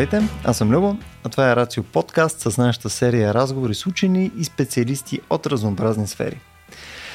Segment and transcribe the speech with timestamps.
[0.00, 4.30] Здравейте, аз съм Любо, а това е Рацио подкаст с нашата серия разговори с учени
[4.38, 6.40] и специалисти от разнообразни сфери.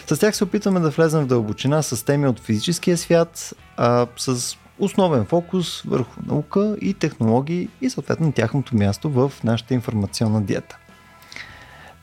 [0.08, 4.58] С тях се опитваме да влезем в дълбочина с теми от физическия свят, а с
[4.80, 10.78] основен фокус върху наука и технологии и съответно тяхното място в нашата информационна диета.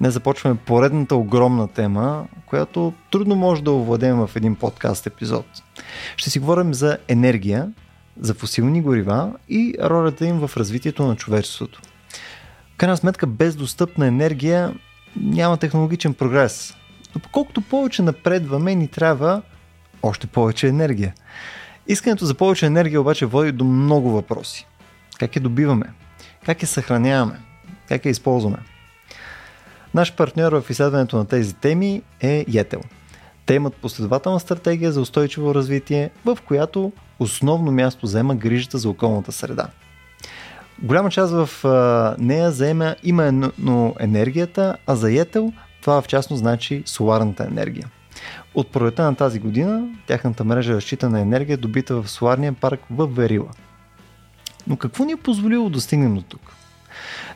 [0.00, 5.46] Не започваме поредната огромна тема, която трудно може да овладеем в един подкаст епизод.
[6.16, 7.72] Ще си говорим за енергия,
[8.22, 11.80] за фусилни горива и ролята им в развитието на човечеството.
[12.74, 14.74] В крайна сметка, без достъпна енергия
[15.16, 16.74] няма технологичен прогрес.
[17.14, 19.42] Но колкото повече напредваме, ни трябва
[20.02, 21.14] още повече енергия.
[21.86, 24.66] Искането за повече енергия обаче води до много въпроси.
[25.18, 25.86] Как я добиваме?
[26.46, 27.40] Как я съхраняваме?
[27.88, 28.58] Как я използваме?
[29.94, 32.80] Наш партньор в изследването на тези теми е Йетел.
[33.46, 39.32] Те имат последователна стратегия за устойчиво развитие, в която основно място заема грижата за околната
[39.32, 39.66] среда.
[40.82, 41.48] Голяма част в
[42.18, 47.88] нея заема именно енергията, а за Йетел това в частност значи соларната енергия.
[48.54, 53.06] От пролета на тази година тяхната мрежа разчита на енергия, добита в соларния парк в
[53.06, 53.50] Верила.
[54.66, 56.52] Но какво ни е позволило да стигнем до тук?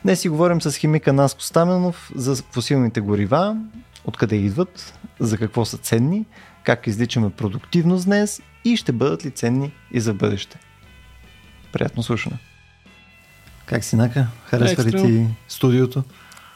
[0.03, 3.57] Днес си говорим с химика Наско Стаменов за фусилните горива,
[4.07, 6.25] откъде идват, за какво са ценни,
[6.63, 10.59] как изличаме продуктивност днес и ще бъдат ли ценни и за бъдеще.
[11.71, 12.37] Приятно слушане.
[13.65, 14.27] Как си, Нака?
[14.45, 16.03] Харесва ли ти студиото?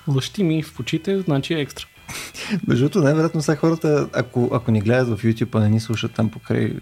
[0.07, 1.85] Лъщи ми в очите, значи е екстра.
[2.67, 6.13] Между другото, най-вероятно са хората, ако, ако ни гледат в YouTube, а не ни слушат
[6.13, 6.73] там покрай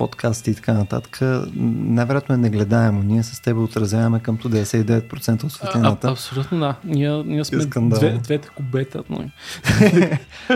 [0.00, 1.18] подкасти и така нататък,
[1.56, 3.02] най-вероятно е негледаемо.
[3.02, 6.08] Ние с теб отразяваме към 99% от светлината.
[6.08, 6.76] А, абсолютно да.
[6.84, 9.02] Ние, ние сме две, двете кубета.
[9.10, 9.24] Но...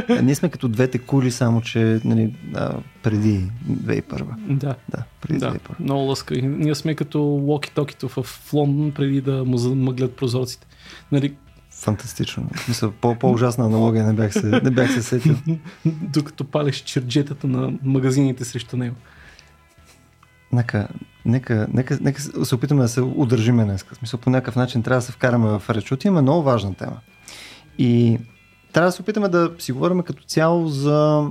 [0.22, 2.72] ние сме като двете кули, само че нали, а,
[3.02, 4.24] преди 2001.
[4.48, 4.74] Да.
[4.88, 5.52] Да, преди да.
[5.52, 5.58] 2001.
[5.80, 6.34] Много лъска.
[6.34, 10.66] Ние сме като локи-токито в Лондон преди да му замъглят прозорците.
[11.12, 11.34] Нали,
[11.70, 12.50] Фантастично.
[12.68, 15.36] Мисля, по-ужасна аналогия не бях се, не бях се сетил.
[15.86, 18.96] Докато палиш черджетата на магазините срещу него.
[20.54, 20.88] Нека,
[21.24, 23.82] нека, нека, нека се опитаме да се удържиме днес.
[23.82, 26.04] В смисъл, по някакъв начин трябва да се вкараме в реч.
[26.04, 26.96] Има много важна тема.
[27.78, 28.18] И
[28.72, 31.30] трябва да се опитаме да си говорим като цяло за,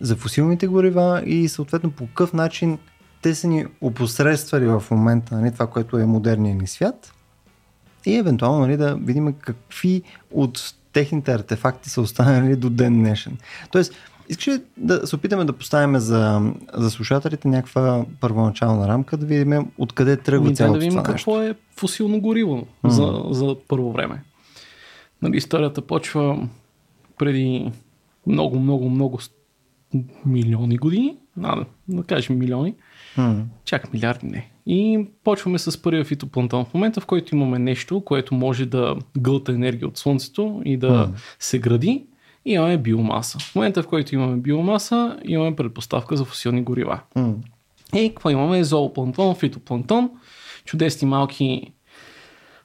[0.00, 2.78] за фусилните горива и съответно по какъв начин
[3.22, 7.12] те са ни опосредствали в момента нали, това, което е модерният ни свят
[8.06, 13.38] и евентуално нали, да видим какви от техните артефакти са останали до ден днешен.
[13.70, 13.94] Тоест,
[14.28, 19.66] Искаш ли да се опитаме да поставим за, за слушателите някаква първоначална рамка, да видим
[19.78, 21.50] откъде тръгва цялото да видим това какво нещо.
[21.50, 22.88] е фусилно гориво mm.
[22.88, 24.22] за, за първо време.
[25.22, 26.48] Нали, историята почва
[27.18, 27.72] преди
[28.26, 29.18] много, много, много
[30.26, 32.74] милиони години, да, да кажем милиони,
[33.16, 33.42] mm.
[33.64, 34.50] чак милиарди не.
[34.66, 36.64] И почваме с първия фитоплантон.
[36.64, 40.90] В момента, в който имаме нещо, което може да гълта енергия от Слънцето и да
[40.90, 41.10] mm.
[41.38, 42.06] се гради,
[42.46, 43.38] имаме биомаса.
[43.38, 47.00] В момента, в който имаме биомаса, имаме предпоставка за фосилни горива.
[47.16, 47.34] Mm.
[47.94, 48.64] И какво имаме?
[48.64, 50.10] Зоопланктон, фитопланктон,
[50.64, 51.72] чудесни малки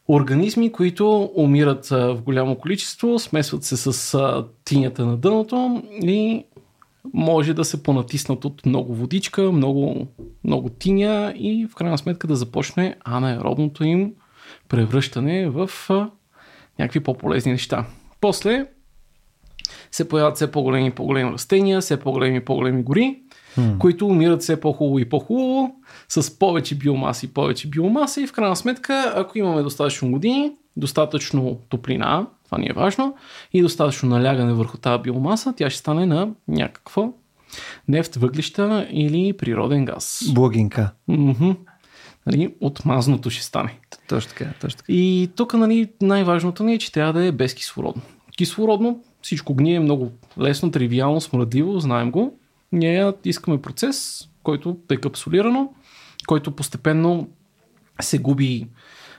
[0.08, 4.18] организми, които умират в голямо количество, смесват се с
[4.66, 6.46] тинята на дъното и
[7.14, 10.08] може да се понатиснат от много водичка, много,
[10.44, 14.14] много тиня и в крайна сметка да започне анаеробното им
[14.70, 15.70] превръщане в
[16.80, 17.86] някакви по-полезни неща.
[18.22, 18.66] После
[19.92, 23.20] се появяват все по-големи и по-големи растения, все по-големи и по-големи гори,
[23.58, 23.78] hmm.
[23.78, 25.76] които умират все по-хубаво и по-хубаво,
[26.10, 31.60] с повече биомаса и повече биомаса и в крайна сметка, ако имаме достатъчно години, достатъчно
[31.70, 33.16] топлина, това ни е важно,
[33.54, 37.10] и достатъчно налягане върху тази биомаса, тя ще стане на някаква
[37.88, 40.24] нефт, въглища или природен газ.
[40.34, 40.92] Благинка.
[41.10, 41.56] Mm-hmm.
[42.26, 43.80] Нали, от мазното ще стане.
[44.08, 44.94] Точно така, точно така.
[44.94, 48.02] И тук нали, най-важното ни е, че трябва да е безкислородно.
[48.38, 52.38] Кислородно всичко гние много лесно, тривиално, смръдливо, знаем го.
[52.72, 55.74] Ние искаме процес, който е капсулирано,
[56.28, 57.30] който постепенно
[58.02, 58.68] се губи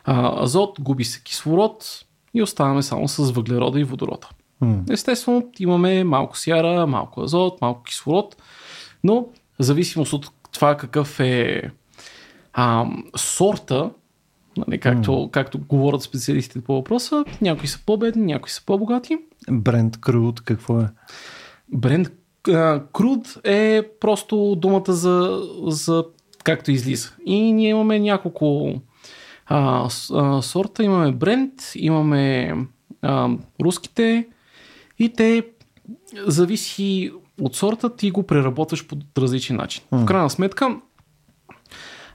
[0.05, 2.05] а, азот, губи се кислород
[2.35, 4.29] и оставаме само с въглерода и водорода.
[4.63, 4.93] Mm.
[4.93, 8.37] Естествено, имаме малко сяра, малко азот, малко кислород,
[9.05, 9.27] но в
[9.59, 11.63] зависимост от това какъв е
[12.53, 13.91] а, сорта,
[14.57, 15.31] нали, както, mm.
[15.31, 19.19] както говорят специалистите по въпроса, някои са по-бедни, някои са по-богати.
[19.51, 20.89] Бренд Круд какво е?
[21.73, 22.11] Бренд
[22.93, 26.05] Круд е просто думата за, за
[26.45, 27.13] както излиза.
[27.27, 28.75] И ние имаме няколко
[29.47, 30.85] а, а, сорта.
[30.85, 32.55] Имаме бренд, имаме
[33.03, 34.27] а, руските
[34.99, 35.47] и те
[36.27, 39.83] зависи от сорта, ти го преработваш по различен начин.
[39.93, 40.03] Mm.
[40.03, 40.77] В крайна сметка,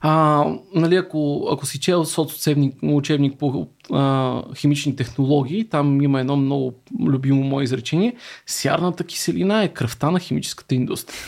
[0.01, 6.35] А, нали, ако, ако си чел соцучебник, учебник по а, химични технологии, там има едно
[6.35, 8.15] много любимо мое изречение.
[8.45, 11.19] Сярната киселина е кръвта на химическата индустрия.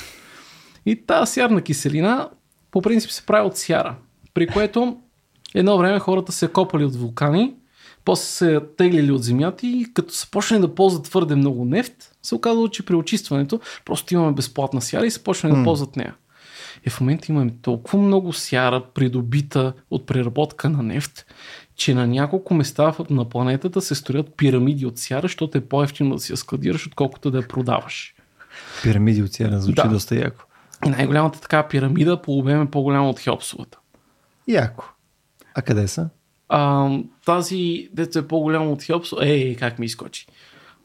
[0.85, 2.29] И тази сярна киселина
[2.71, 3.95] по принцип се прави от сяра,
[4.33, 4.97] при което
[5.55, 7.53] едно време хората се копали от вулкани,
[8.05, 12.35] после се теглили от земята и като се почне да ползват твърде много нефт, се
[12.35, 15.57] оказало, че при очистването просто имаме безплатна сяра и се почне mm.
[15.57, 16.15] да ползват нея.
[16.85, 21.25] И в момента имаме толкова много сяра, придобита от преработка на нефт,
[21.75, 26.21] че на няколко места на планетата се строят пирамиди от сяра, защото е по-ефтино да
[26.21, 28.15] си я складираш, отколкото да я продаваш.
[28.83, 29.89] Пирамиди от сяра звучи да.
[29.89, 30.43] доста яко.
[30.85, 33.77] И най-голямата така пирамида по обем е по-голяма от Хеопсовата.
[34.47, 34.85] Яко.
[35.55, 36.09] А къде са?
[36.49, 36.89] А,
[37.25, 40.27] тази, дето е по-голяма от Хеопсо, ей, как ми изкочи.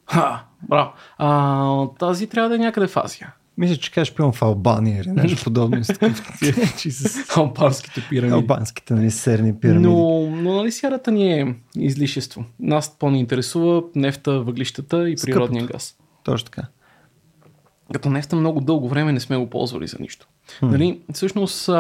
[0.07, 0.93] Ха, браво.
[1.19, 3.35] А, тази трябва да е някъде в Азия.
[3.59, 5.83] Мисля, че кажеш пивам в Албания или нещо подобно.
[7.37, 8.35] Албанските пирамиди.
[8.35, 9.89] Албанските, нали, серни пирамиди.
[9.89, 12.45] Но, но нали, сярата ни е излишество.
[12.61, 15.77] Нас по-ни интересува нефта, въглищата и природния Скъпото.
[15.77, 15.97] газ.
[16.25, 16.67] Точно така.
[17.93, 20.29] Като нефта много дълго време не сме го ползвали за нищо.
[20.61, 20.71] Hmm.
[20.71, 21.71] Нали, всъщност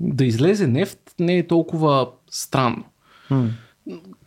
[0.00, 2.84] да излезе нефт не е толкова странно.
[3.30, 3.48] Hmm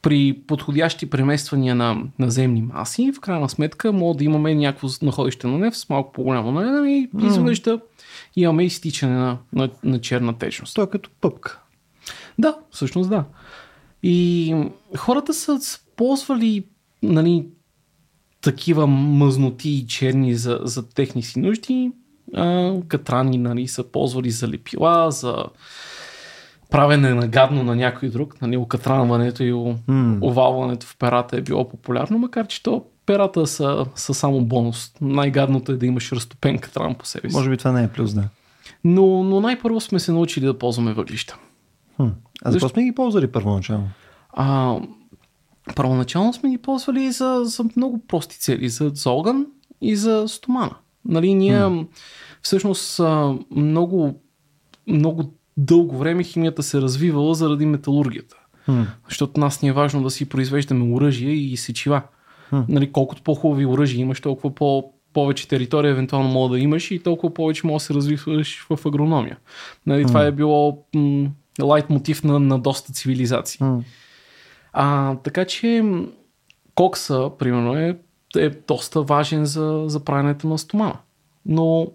[0.02, 5.58] при подходящи премествания на наземни маси, в крайна сметка може да имаме някакво находище на
[5.58, 7.62] нефт с малко по-голямо налягане и изведнъж
[8.36, 10.76] имаме изтичане на, на, на черна течност.
[10.76, 11.60] Той е като пъпка.
[12.40, 13.26] Да, всъщност да.
[14.04, 14.56] И
[14.98, 15.60] хората са
[15.96, 16.66] ползвали
[17.04, 17.48] нали,
[18.42, 21.92] такива мъзноти и черни за, за техни си нужди.
[22.36, 25.46] А, катрани нали, са ползвали за лепила, за
[26.70, 30.22] правене на гадно на някой друг, нали, окатранването и mm.
[30.22, 34.94] овалването в перата е било популярно, макар че то перата са, са само бонус.
[35.02, 37.36] Най-гадното е да имаш разтопен катран по себе си.
[37.36, 38.24] Може би това не е плюс, да.
[38.84, 41.38] Но, но най-първо сме се научили да ползваме въглища.
[41.96, 42.08] Хм.
[42.46, 43.90] А защо сме ги ползвали първоначално?
[44.34, 44.78] А,
[45.76, 48.70] първоначално сме ги ползвали за, за много прости цели.
[48.70, 49.46] За, за огън
[49.82, 50.76] и за стомана.
[51.06, 51.82] Нали, ние хм.
[52.42, 53.02] всъщност
[53.52, 54.22] много,
[54.88, 58.36] много дълго време химията се развивала заради металургията.
[58.68, 58.86] Hmm.
[59.08, 62.02] Защото нас ни е важно да си произвеждаме оръжие и сечива.
[62.52, 62.66] Hmm.
[62.70, 67.34] Нали, колкото по-хубави оръжия имаш, толкова по- повече територия евентуално мога да имаш и толкова
[67.34, 69.38] повече може да се развиваш в агрономия.
[69.86, 70.08] Нали, hmm.
[70.08, 71.30] Това е било м-
[71.62, 73.60] лайт мотив на, на доста цивилизации.
[73.60, 73.84] Hmm.
[74.74, 75.84] А, така че
[76.76, 77.98] кокса, примерно, е,
[78.38, 80.98] е доста важен за, за правенето на стомана.
[81.46, 81.92] Но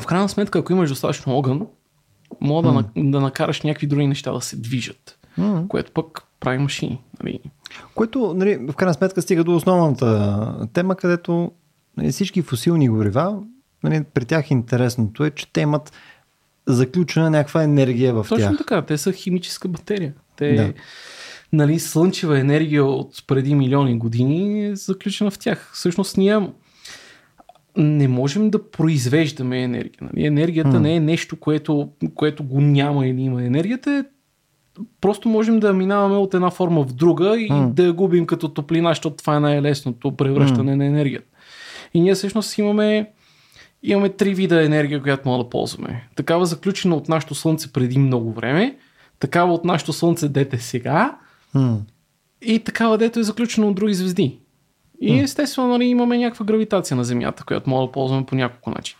[0.00, 1.66] в крайна сметка, ако имаш достатъчно огън,
[2.40, 2.84] мога mm.
[2.96, 5.68] да, да накараш някакви други неща да се движат, mm.
[5.68, 7.02] което пък прави машини.
[7.22, 7.40] Нали?
[7.94, 11.52] Което, нали, в крайна сметка, стига до основната тема, където
[11.96, 13.42] нали, всички фусилни горива,
[13.82, 15.92] нали, при тях интересното е, че те имат
[16.66, 18.46] заключена някаква енергия в Точно тях.
[18.46, 20.14] Точно така, те са химическа батерия.
[20.36, 20.72] Те, да.
[21.52, 25.70] нали, слънчева енергия от преди милиони години е заключена в тях.
[25.74, 26.40] Всъщност ние
[27.76, 29.98] не можем да произвеждаме енергия.
[30.00, 30.26] Нали?
[30.26, 30.78] Енергията hmm.
[30.78, 33.44] не е нещо, което, което го няма или има.
[33.44, 34.04] Енергията е
[35.00, 37.68] просто можем да минаваме от една форма в друга и hmm.
[37.68, 40.76] да я губим като топлина, защото това е най-лесното превръщане hmm.
[40.76, 41.26] на енергията.
[41.94, 43.10] И ние всъщност имаме,
[43.82, 46.08] имаме три вида енергия, която мога да ползваме.
[46.16, 48.76] Такава заключена от нашето Слънце преди много време,
[49.18, 51.18] такава от нашето Слънце дете сега
[51.54, 51.78] hmm.
[52.42, 54.38] и такава дето е заключена от други звезди.
[55.00, 58.96] И естествено нали, имаме някаква гравитация на Земята, която може да ползваме по няколко начин.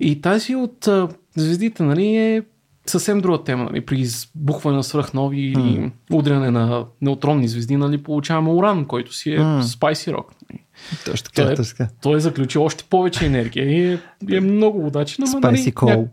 [0.00, 2.42] И тази от а, звездите нали, е
[2.86, 3.64] съвсем друга тема.
[3.64, 3.80] Нали.
[3.80, 5.90] При избухване на свръхнови или mm.
[6.12, 9.60] удряне на неутронни звезди нали, получаваме уран, който си е mm.
[9.60, 10.26] Spicy Rock.
[10.50, 10.62] Нали.
[11.04, 14.00] Точно така, той, е, точно той е заключил още повече енергия и е,
[14.36, 16.08] е много удачен, ама нали, ня,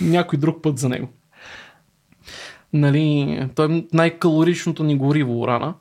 [0.00, 1.08] някой друг път за него.
[2.72, 5.74] Нали, той е най-калоричното ни гориво урана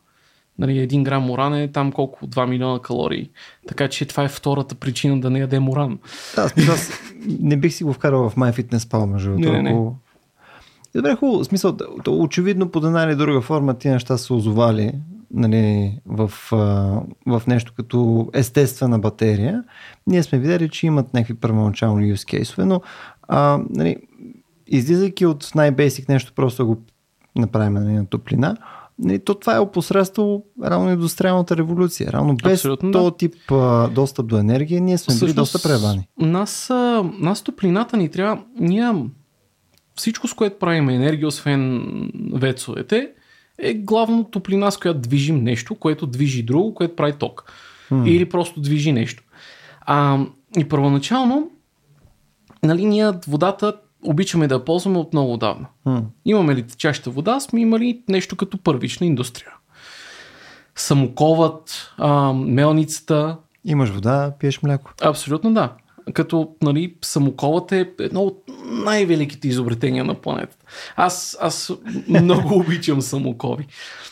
[0.60, 3.30] нали, един грам уран е там колко 2 милиона калории.
[3.68, 6.00] Така че това е втората причина да не ядем уран.
[6.36, 6.92] Да, аз,
[7.40, 9.52] не бих си го вкарал в MyFitnessPal, между другото.
[9.52, 9.92] Не, не, не.
[10.96, 11.44] Добре, хубаво.
[11.44, 14.92] Смисъл, очевидно под една или друга форма тия неща са озовали
[15.34, 16.32] нали, в,
[17.28, 19.64] в нещо като естествена батерия.
[20.08, 22.82] Ние сме видели, че имат някакви първоначални use case но
[23.28, 23.98] а, нали,
[24.68, 26.78] излизайки от най-бейсик нещо, просто го
[27.36, 28.58] направим нали, на топлина,
[29.00, 32.12] Нали, то това е опосредство равно индустриалната революция.
[32.12, 33.18] Равно без Абсолютно, този да.
[33.18, 36.08] тип а, достъп до енергия, ние сме били доста превани.
[36.20, 38.44] Нас, а, нас топлината ни трябва...
[38.60, 38.94] Ние
[39.96, 41.84] всичко, с което правим енергия, освен
[42.34, 43.10] вецовете,
[43.58, 47.52] е главно топлина, с която движим нещо, което движи друго, което прави ток.
[47.92, 48.10] Hmm.
[48.10, 49.24] Или просто движи нещо.
[49.82, 50.26] А,
[50.58, 51.52] и първоначално,
[52.64, 53.74] нали, ние водата
[54.08, 55.68] обичаме да я ползваме от много давна.
[55.86, 56.04] М.
[56.26, 59.52] Имаме ли течаща вода, сме имали нещо като първична индустрия.
[60.76, 64.92] Самоковът, а, мелницата, Имаш вода, пиеш мляко.
[65.02, 65.74] абсолютно да.
[66.14, 70.66] Като нали, самоковът е едно от най-великите изобретения на планетата.
[70.96, 71.72] Аз, аз
[72.08, 73.68] много обичам самокови.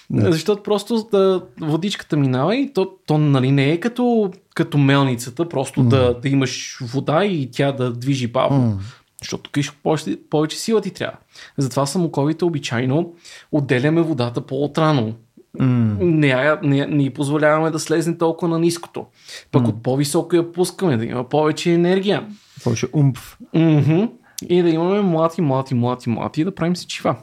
[0.09, 0.31] Да.
[0.31, 5.83] Защото просто да, водичката минава и то, то нали, не е като, като мелницата, просто
[5.83, 8.61] да, да имаш вода и тя да движи бавно.
[8.61, 8.79] М.
[9.21, 11.17] Защото тук ще повече, повече сила ти трябва.
[11.57, 13.13] Затова самоковите обичайно
[13.51, 15.13] отделяме водата по-отрано.
[15.59, 15.97] М.
[15.99, 19.05] Не, не, не й позволяваме да слезне толкова на ниското.
[19.51, 22.27] Пък от по-високо я пускаме, да има повече енергия.
[22.63, 23.37] Повече умпв.
[23.53, 24.03] Мгм.
[24.49, 27.15] И да имаме млати, млати, млати, млати и да правим си чива.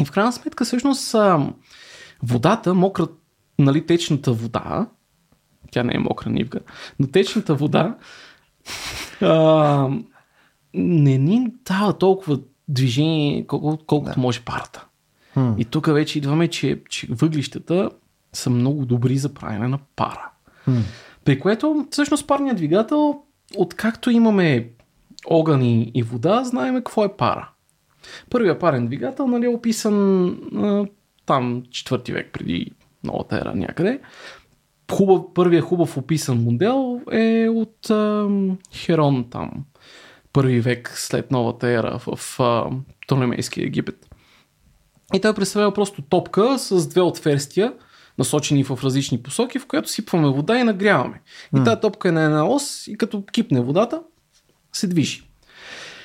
[0.00, 1.16] И в крайна сметка, всъщност,
[2.22, 3.06] водата, мокра,
[3.58, 4.86] нали, течната вода,
[5.70, 6.60] тя не е мокра нивка,
[6.98, 7.96] но течната вода
[9.20, 9.88] а,
[10.78, 14.20] не ни дава толкова движение, колко, колкото да.
[14.20, 14.86] може парата.
[15.36, 15.54] М.
[15.58, 17.90] И тук вече идваме, че, че въглищата
[18.32, 20.30] са много добри за правене на пара.
[20.66, 20.80] М.
[21.24, 23.22] При което всъщност парният двигател,
[23.56, 24.70] откакто имаме
[25.26, 27.50] огън и, и вода, знаем какво е пара.
[28.30, 30.86] Първият парен двигател нали, е описан а,
[31.26, 32.72] там четвърти век преди
[33.04, 34.00] новата ера някъде.
[34.92, 38.28] Хубав, първият хубав описан модел е от а,
[38.74, 39.50] Херон там.
[40.38, 42.70] Първи век след новата ера в а,
[43.06, 44.06] Толемейския Египет.
[45.14, 47.72] И той представлява просто топка с две отверстия,
[48.18, 51.20] насочени в различни посоки, в която сипваме вода и нагряваме.
[51.56, 54.02] И тази топка е на една ос и като кипне водата,
[54.72, 55.22] се движи.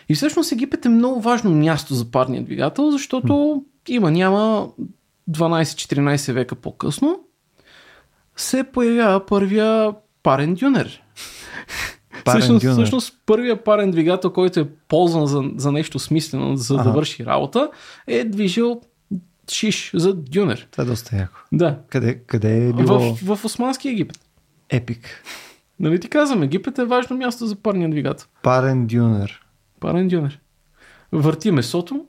[0.10, 4.70] И всъщност Египет е много важно място за парния двигател, защото има няма
[5.30, 7.20] 12-14 века по-късно
[8.36, 11.04] се появява първия парен дюнер.
[12.26, 12.74] Парен всъщност, дюнер.
[12.76, 16.84] всъщност първият парен двигател, който е ползван за, за нещо смислено, за Ага.
[16.84, 17.70] да върши работа,
[18.08, 18.82] е движил
[19.52, 20.68] шиш за дюнер.
[20.72, 21.40] Това е доста яко.
[21.52, 21.80] Да.
[21.90, 24.20] Къде, къде е било В, в Османски Египет.
[24.70, 25.24] епик?
[25.80, 28.28] Нали ти казвам, Египет е важно място за парния двигател.
[28.44, 29.42] Парен дюнер.
[29.80, 30.40] Парен дюнер.
[31.12, 32.06] Върти месото,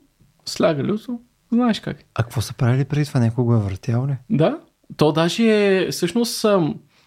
[0.46, 1.20] сляга люто,
[1.52, 1.96] знаеш как.
[2.14, 3.20] А какво са правили преди това?
[3.20, 4.16] Някой го е въртял ли?
[4.30, 4.58] Да,
[4.96, 5.42] то даже
[5.76, 6.46] е, всъщност,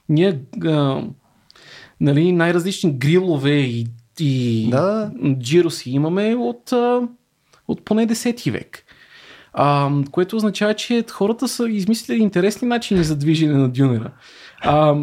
[0.09, 1.01] ние а,
[2.01, 3.87] нали, най-различни грилове и,
[4.19, 5.11] и Да.
[5.39, 6.71] джироси имаме от,
[7.67, 8.83] от поне 10 век.
[9.53, 14.11] А, което означава, че хората са измислили интересни начини за движене на дюнера.
[14.61, 14.95] А,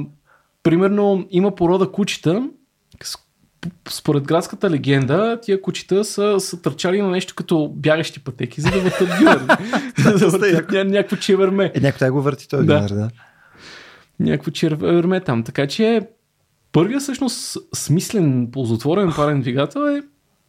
[0.63, 2.49] примерно има порода кучета,
[3.89, 8.81] според градската легенда, тия кучета са, са търчали на нещо като бягащи пътеки, за да
[8.81, 9.59] въртат дюнер.
[9.99, 11.73] за да въртат ня- някакво чеверме.
[11.75, 12.75] Е, някой го върти този Да.
[12.77, 13.09] дюнер, да.
[14.21, 15.43] Някакво червеме там.
[15.45, 16.01] Така че
[16.75, 20.03] първият всъщност смислен, ползотворен парен двигател е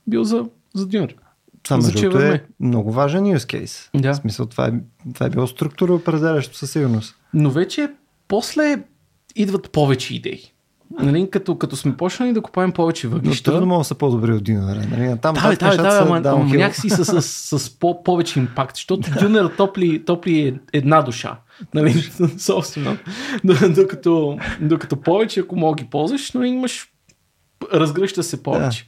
[0.08, 1.15] бил за, за дюнер.
[1.63, 2.36] Това За между другото чеверме.
[2.36, 3.89] е много важен use case.
[4.01, 4.13] Да.
[4.13, 4.72] В смисъл, това е,
[5.13, 7.15] това е било структура определящо със сигурност.
[7.34, 7.91] Но вече
[8.27, 8.84] после
[9.36, 10.51] идват повече идеи.
[11.00, 13.51] Нали, като, като сме почнали да купаем повече Но въглища.
[13.51, 14.84] трудно могат да са по-добри от дюнера.
[14.92, 15.18] Нали?
[15.22, 16.58] Там Да, бе, да, да, ама, ама downhill.
[16.58, 21.38] някакси с, с, с по, повече импакт, защото Дюнер топли, топли е една душа,
[21.74, 21.94] нали,
[22.38, 22.98] собствено.
[23.70, 26.88] Докато, докато повече, ако мога ги ползваш, но имаш,
[27.74, 28.88] разгръща се повече.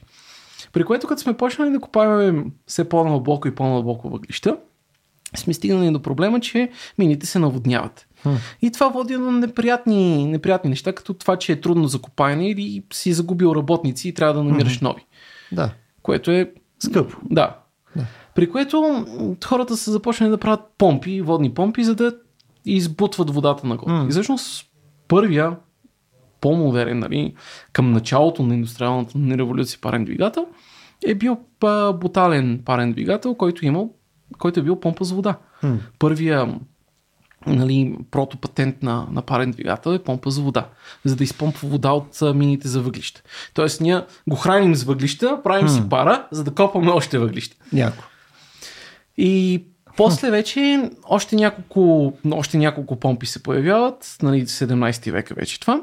[0.72, 4.56] При което като сме почнали да купаваме все по-надълбоко и по-надълбоко въглища,
[5.36, 8.07] сме стигнали до проблема, че мините се наводняват.
[8.22, 8.34] Хм.
[8.62, 12.82] И това води до неприятни, неприятни неща, като това, че е трудно за копаене или
[12.92, 15.06] си загубил работници и трябва да намираш нови.
[15.52, 15.70] Да,
[16.02, 17.16] Което е скъпо.
[17.30, 17.56] да.
[17.96, 18.04] Да.
[18.34, 19.06] При което
[19.44, 22.16] хората са започнали да правят помпи, водни помпи, за да
[22.64, 23.92] избутват водата нагоре.
[23.92, 24.06] М.
[24.08, 24.66] И всъщност
[25.08, 25.56] първия
[26.40, 27.34] по-модерен, нали,
[27.72, 30.46] към началото на индустриалната ни революция парен двигател,
[31.06, 31.38] е бил
[31.94, 33.90] бутален парен двигател, който, имал,
[34.38, 35.38] който е бил помпа за вода.
[35.60, 35.74] Хм.
[35.98, 36.54] Първия
[37.48, 40.68] нали, протопатент на, на парен двигател е помпа за вода,
[41.04, 43.22] за да изпомпва вода от мините за въглища.
[43.54, 47.56] Тоест ние го храним с въглища, правим си пара, за да копаме още въглища.
[47.72, 48.04] Няко.
[49.16, 49.64] И
[49.96, 55.80] после вече още няколко, още няколко помпи се появяват, нали, 17 век е вече това,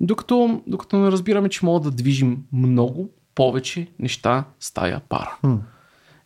[0.00, 5.36] докато, докато не разбираме, че мога да движим много повече неща с тая пара.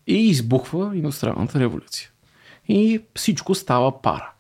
[0.07, 2.09] И избухва индустриалната революция.
[2.69, 4.33] И всичко става пара.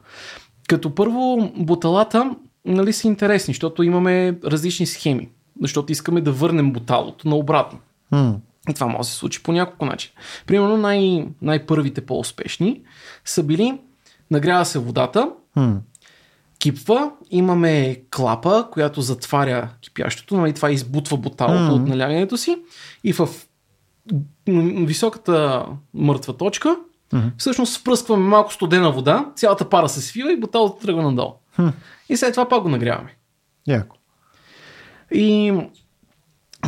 [0.73, 2.31] Като първо буталата
[2.64, 5.29] нали, са интересни, защото имаме различни схеми.
[5.62, 7.79] Защото искаме да върнем буталото наобратно.
[8.09, 8.31] Хм.
[8.71, 10.14] И това може да се случи по няколко начина.
[10.47, 12.81] Примерно най- най-първите по-успешни
[13.25, 13.79] са били
[14.31, 15.73] нагрява се водата, Хм.
[16.59, 21.83] кипва, имаме клапа, която затваря кипящото, нали, това избутва буталото Мгм.
[21.83, 22.57] от налягането си
[23.05, 23.29] и в
[24.87, 26.76] високата мъртва точка,
[27.12, 27.26] Мгм.
[27.38, 31.33] всъщност спръскваме малко студена вода, цялата пара се свива и буталата тръгва надолу.
[31.57, 31.69] Хм.
[32.09, 33.16] И след това пак го нагряваме.
[33.69, 33.97] Яко.
[35.14, 35.52] И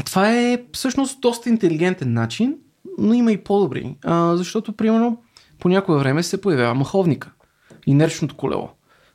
[0.05, 2.57] това е всъщност доста интелигентен начин,
[2.99, 3.97] но има и по-добри.
[4.05, 5.23] А, защото, примерно,
[5.59, 7.31] по някое време се появява маховника,
[7.87, 8.71] инерчното колело,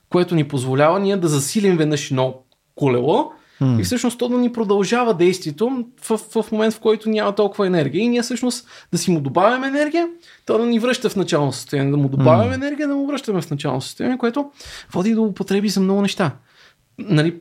[0.10, 2.36] което ни позволява ние да засилим веднъж едно
[2.76, 3.32] колело
[3.80, 8.02] И всъщност то да ни продължава действието в, в момент, в който няма толкова енергия.
[8.02, 10.08] И ние всъщност да си му добавяме енергия,
[10.46, 13.50] то да ни връща в начално състояние, да му добавяме енергия, да му връщаме в
[13.50, 14.52] начално състояние, което
[14.94, 16.32] води до употреби за много неща.
[17.00, 17.36] Нали,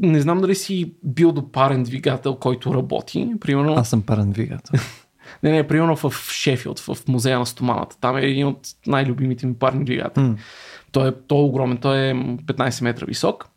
[0.00, 3.32] не знам дали си бил до парен двигател, който работи.
[3.40, 4.80] Примерно, Аз съм парен двигател.
[5.42, 7.96] не, не, примерно в Шефилд, в музея на стоманата.
[8.00, 10.34] Там е един от най-любимите ми парни двигатели.
[10.92, 13.50] Той е, той е огромен, той е 15 метра висок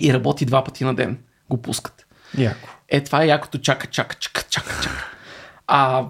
[0.00, 1.18] и работи два пъти на ден.
[1.50, 2.06] Го пускат.
[2.38, 2.68] Яко.
[2.88, 5.10] Е, това е якото чака, чака, чака, чака, чака.
[5.66, 6.06] А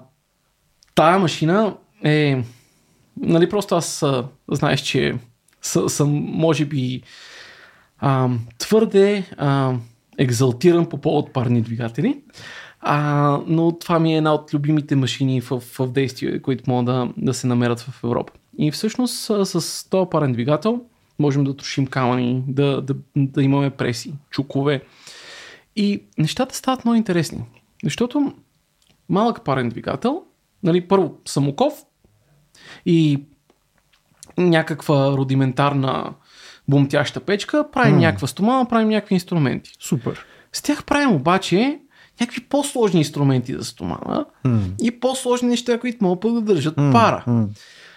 [0.94, 2.42] тая машина е...
[3.20, 4.04] Нали, просто аз
[4.50, 5.14] знаеш, че
[5.62, 7.02] съ, съм, може би,
[7.98, 8.28] а,
[8.58, 9.74] твърде а,
[10.18, 12.20] екзалтиран по повод парни двигатели.
[12.80, 17.08] А, но това ми е една от любимите машини в, в действие, които могат да,
[17.16, 18.32] да се намерят в Европа.
[18.58, 19.14] И всъщност
[19.44, 20.80] с този парен двигател
[21.18, 24.82] можем да трошим камъни, да, да, да имаме преси, чукове.
[25.76, 27.44] И нещата стават много интересни.
[27.84, 28.32] Защото
[29.08, 30.22] малък парен двигател,
[30.62, 31.74] нали, първо самоков
[32.86, 33.22] и
[34.38, 36.14] някаква рудиментарна
[36.68, 38.00] бумтяща печка, правим М.
[38.00, 39.72] някаква стомана, правим някакви инструменти.
[39.80, 40.24] Супер.
[40.52, 41.80] С тях правим обаче
[42.20, 44.60] някакви по-сложни инструменти за стомана М.
[44.82, 46.92] и по-сложни неща, които могат да държат М.
[46.92, 47.46] пара.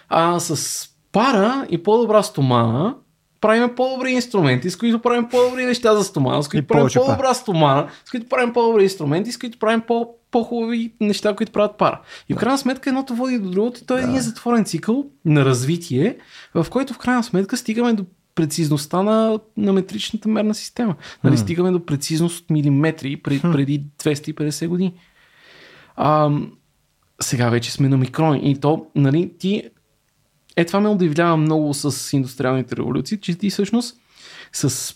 [0.08, 2.96] А с пара и по-добра стомана
[3.42, 7.88] правим по-добри инструменти, с които правим по-добри неща за стомана, с които правим по-добра стомана,
[8.04, 12.00] с които правим по-добри инструменти, с които правим по- по-хубави неща, които правят пара.
[12.28, 15.44] И в крайна сметка едното води до другото и той е един затворен цикъл на
[15.44, 16.16] развитие,
[16.54, 20.94] в който в крайна сметка стигаме до прецизността на, на метричната мерна система.
[21.24, 24.94] Нали, стигаме до прецизност от милиметри пред, преди 250 години.
[25.96, 26.30] А,
[27.20, 28.50] сега вече сме на микрони.
[28.50, 29.62] И то, нали, ти...
[30.56, 33.96] Е, това ме удивлява много с индустриалните революции, че ти всъщност
[34.52, 34.94] с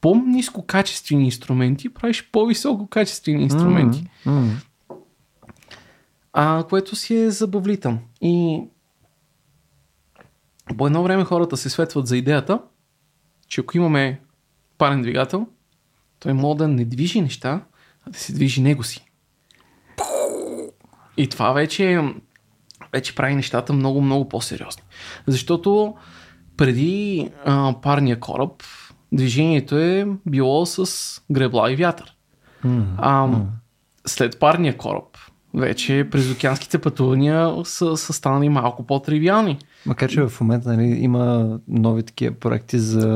[0.00, 4.04] по-низко качествени инструменти правиш по-високо качествени инструменти.
[4.26, 4.50] М.
[6.32, 7.98] А, което си е забавлително.
[8.20, 8.62] И
[10.78, 12.60] по едно време хората се светват за идеята,
[13.48, 14.20] че ако имаме
[14.78, 15.46] парен двигател,
[16.18, 17.64] той може да не движи неща,
[18.06, 19.06] а да се движи него си.
[21.16, 22.00] И това вече,
[22.92, 24.82] вече прави нещата много, много по-сериозни.
[25.26, 25.94] Защото
[26.56, 28.50] преди а, парния кораб,
[29.12, 30.86] движението е било с
[31.30, 32.12] гребла и вятър.
[32.98, 33.28] А,
[34.06, 35.04] след парния кораб,
[35.54, 39.58] вече през океанските пътувания са, са станали малко по-тривиални.
[39.86, 43.08] Макар, че в момента нали, има нови такива проекти за...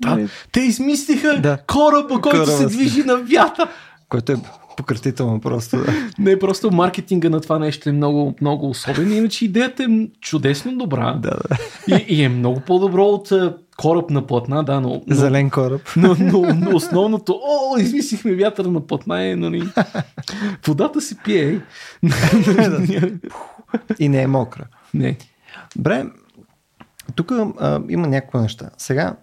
[0.00, 1.58] Да, Нали, те измислиха Да.
[1.66, 3.68] кораба, който Кораба се движи на вятър.
[4.08, 4.36] което е
[4.76, 5.76] пократително просто.
[5.76, 5.92] Да.
[6.18, 9.12] Не, просто маркетинга на това нещо е много, много особен.
[9.12, 11.12] Иначе идеята е чудесно добра.
[11.12, 11.56] да, да.
[11.96, 13.32] И, и е много по-добро от
[13.76, 15.80] кораб на платна, да, но, но, Зелен кораб.
[15.96, 19.68] но, но, но основното, о, измислихме вятър на платна е, нали,
[20.66, 21.60] водата се пие.
[23.98, 24.64] И не е мокра.
[24.94, 25.16] не.
[25.76, 26.04] Добре,
[27.14, 27.32] тук
[27.88, 28.70] има някакви неща.
[28.78, 29.16] Сега,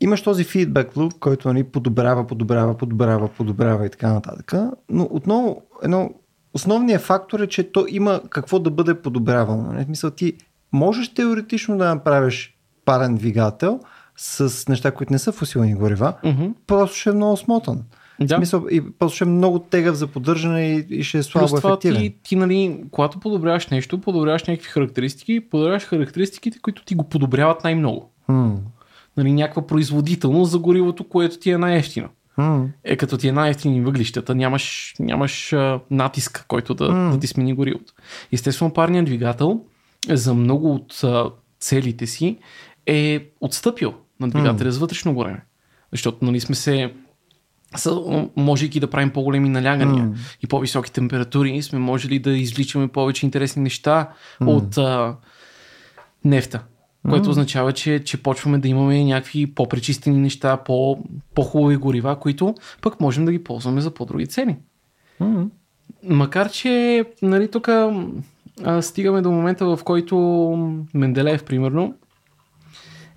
[0.00, 4.52] имаш този фидбек луп, който нали, подобрява, подобрява, подобрява, подобрява и така нататък.
[4.90, 6.10] Но отново, едно,
[6.54, 9.62] основният фактор е, че то има какво да бъде подобрявано.
[9.62, 9.82] Нали?
[9.82, 10.32] В смисъл, ти
[10.72, 13.80] можеш теоретично да направиш парен двигател
[14.16, 16.46] с неща, които не са фусилни горива, Мгм.
[16.66, 17.82] просто ще е много смотан.
[18.20, 18.36] Да.
[18.36, 21.60] смисъл, и просто ще е много тегъв за поддържане и, и ще е слабо Плюс
[21.60, 22.00] това ефективен.
[22.00, 27.64] ти, ти, нали, когато подобряваш нещо, подобряваш някакви характеристики, подобряваш характеристиките, които ти го подобряват
[27.64, 28.10] най-много.
[28.28, 28.56] М,
[29.18, 32.08] Нали, някаква производителност за горивото, което ти е най-ефтино.
[32.84, 37.54] Е, като ти е най-ефтини въглищата, нямаш, нямаш а, натиск, който да, да ти смени
[37.54, 37.92] горивото.
[38.32, 39.60] Естествено, парният двигател
[40.08, 42.38] за много от а, целите си
[42.86, 45.42] е отстъпил на двигателя с вътрешно горене.
[45.92, 46.92] Защото нали, сме се
[48.36, 50.14] можейки да правим по-големи налягания М.
[50.42, 54.08] и по-високи температури, сме можели да извличаме повече интересни неща
[54.40, 55.16] от а,
[56.24, 56.62] нефта.
[57.08, 60.98] Което означава, че, че почваме да имаме някакви по-пречистени неща, по,
[61.34, 64.56] по-хубави горива, които пък можем да ги ползваме за по-други цели.
[65.20, 65.46] м.
[66.02, 67.68] Макар, че нали, тук
[68.80, 70.16] стигаме до момента, в който
[70.94, 71.94] Менделеев, примерно,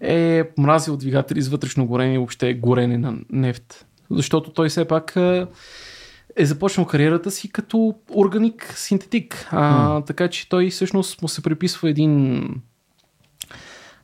[0.02, 3.86] е мразил двигатели с вътрешно горене и въобще горене на нефт.
[4.10, 5.16] Защото той все пак
[6.36, 9.48] е започнал кариерата си като органик синтетик.
[9.52, 12.44] А, Така че той всъщност му се приписва един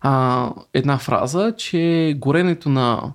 [0.02, 3.14] а, една фраза, че горенето на,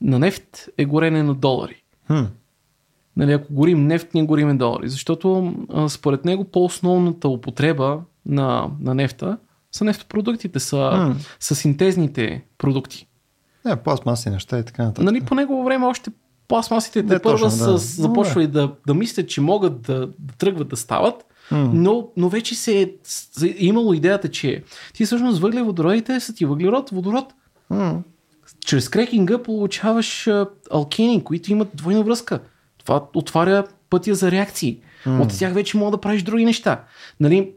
[0.00, 1.82] на нефт е горене на долари.
[2.06, 2.24] Хм.
[3.16, 4.88] Нали, ако горим нефт, ние гориме долари.
[4.88, 9.38] Защото а, според него по-основната употреба на, на нефта
[9.72, 13.06] са нефтопродуктите, са, са синтезните продукти.
[13.64, 15.04] Не, пластмаси неща и така нататък.
[15.04, 16.10] Нали, по негово време още
[16.48, 17.78] пластмасите Не, те първа да.
[17.78, 22.80] започвали да, да мислят, че могат да, да тръгват да стават, Но, но вече се
[22.80, 22.90] е
[23.42, 24.62] е имало идеята, че
[24.94, 27.34] ти всъщност въглеводородите са ти въглерод, водород.
[27.70, 28.02] М.
[28.66, 30.28] Чрез крекинга получаваш
[30.70, 32.40] алкени, които имат двойна връзка.
[32.78, 34.80] Това отваря пътя за реакции.
[35.06, 35.22] М.
[35.22, 36.84] От тях вече мога да правиш други неща.
[37.20, 37.52] Нали,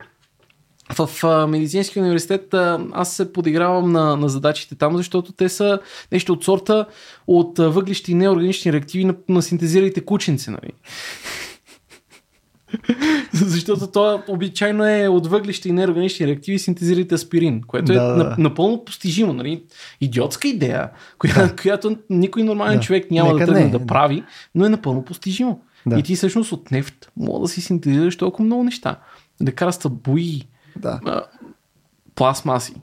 [0.97, 5.80] в а, медицинския университет а, аз се подигравам на, на задачите там, защото те са
[6.12, 6.86] нещо от сорта
[7.27, 10.51] от а, въглища и неорганични реактиви на, на синтезирайте кученце.
[10.51, 10.71] Нали?
[13.34, 18.03] Защото то обичайно е от въглища и неорганични реактиви синтезирайте аспирин, което Да, е да,
[18.07, 18.36] на, да.
[18.38, 19.34] напълно постижимо.
[19.34, 19.63] Нали?
[20.01, 22.84] Идиотска идея, коя, която никой нормален Да.
[22.84, 23.71] човек няма Нека да тръгне не.
[23.71, 24.23] да прави,
[24.55, 25.62] но е напълно постижимо.
[25.86, 25.99] Да.
[25.99, 28.99] И ти всъщност от нефт мога да си синтезираш толкова много неща.
[29.43, 30.41] Лекарства, бои,
[30.75, 30.99] Да.
[32.15, 32.73] пластмаси,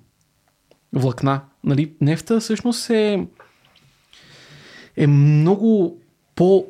[0.92, 1.40] влакна.
[1.64, 3.26] Нали, нефта всъщност е,
[4.96, 5.98] е много
[6.34, 6.66] по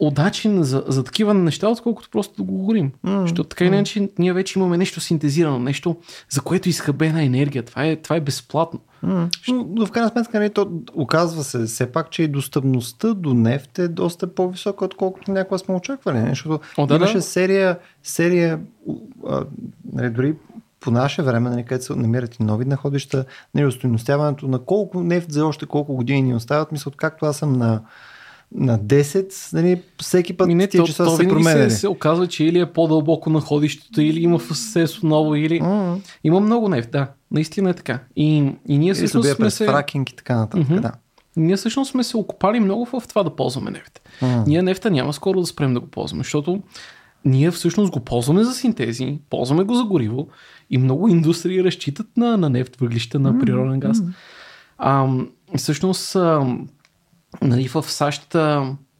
[0.00, 2.92] удачен за, за такива неща, отколкото просто да го горим.
[3.02, 5.96] М, Защото така иначе ние вече имаме нещо синтезирано, нещо,
[6.30, 7.62] за което изхъбена енергия.
[7.62, 8.80] Това е, това е безплатно.
[9.02, 13.34] Но, но в крайна сметка нали, то оказва се все пак, че и достъпността до
[13.34, 16.18] нефт е доста по-висока, отколкото някога сме очаквали.
[16.18, 16.28] не?
[16.28, 17.22] Защото О, да, имаше да.
[17.22, 18.60] серия, серия
[19.28, 19.44] а,
[19.92, 20.34] нали, дори
[20.80, 25.32] по наше време, нали, където се намират и нови находища, нали, устойностяването на колко нефт
[25.32, 26.72] за още колко години ни остават.
[26.72, 27.80] Мисля, както аз съм на,
[28.54, 31.88] на 10, нали, всеки път Ми не, тия то, часа то се винаги се, се
[31.88, 35.60] оказва, че или е по-дълбоко находището, или има в съседство ново, или...
[35.60, 35.98] М.
[36.24, 37.06] Има много нефт, да.
[37.30, 38.00] Наистина е така.
[38.16, 39.66] И, и ние всъщност сме се...
[39.66, 40.70] фракинг и така нататък.
[40.70, 40.80] Мгм.
[40.80, 40.92] Да.
[41.36, 44.00] Ние всъщност сме се окопали много в това да ползваме нефт.
[44.22, 44.44] М.
[44.46, 46.62] Ние нефта няма скоро да спрем да го ползваме, защото
[47.24, 50.28] ние всъщност го ползваме за синтези, ползваме го за гориво
[50.70, 54.02] и много индустрии разчитат на, на нефт, въглища, на природен газ.
[54.78, 55.08] А,
[55.56, 56.16] всъщност,
[57.42, 58.36] нали, в САЩ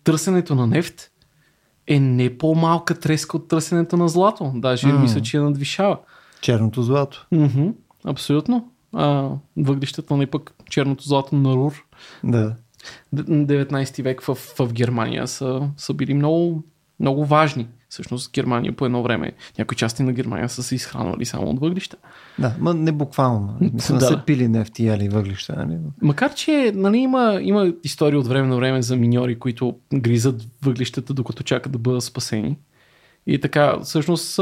[0.04, 1.10] търсенето на нефт
[1.86, 4.52] е не по-малка треска от търсенето на злато.
[4.54, 4.98] Даже М.
[5.00, 5.98] мисля, че я надвишава.
[6.40, 7.26] Черното злато.
[7.32, 7.68] Мгм,
[8.04, 8.70] абсолютно.
[8.94, 11.84] А, въглищата, нали пък черното злато на Рур
[12.24, 12.56] Да.
[13.12, 16.64] Д- 19 век в, в Германия са, са били много,
[17.00, 17.66] много важни.
[17.88, 21.96] Всъщност Германия по едно време, някои части на Германия са се изхранвали само от въглища.
[22.38, 23.56] Да, ма не буквално.
[23.60, 23.70] нали?
[23.74, 24.24] Мисля, да, да.
[24.24, 25.54] пили нефти и яли въглища.
[25.56, 25.78] Нали?
[26.02, 31.14] Макар, че нали, има, има истории от време на време за миньори, които гризат въглищата,
[31.14, 32.58] докато чакат да бъдат спасени.
[33.26, 34.40] И така, всъщност,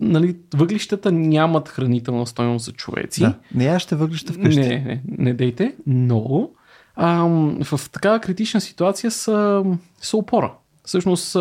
[0.00, 3.20] нали, въглищата нямат хранителна стойност за човеци.
[3.20, 3.38] Да.
[3.54, 4.60] Не яще въглища вкъщи.
[4.60, 6.50] Не, не, не дейте, но
[6.96, 7.24] а,
[7.64, 9.64] в такава критична ситуация са,
[10.00, 10.52] са опора.
[10.84, 11.36] Всъщност,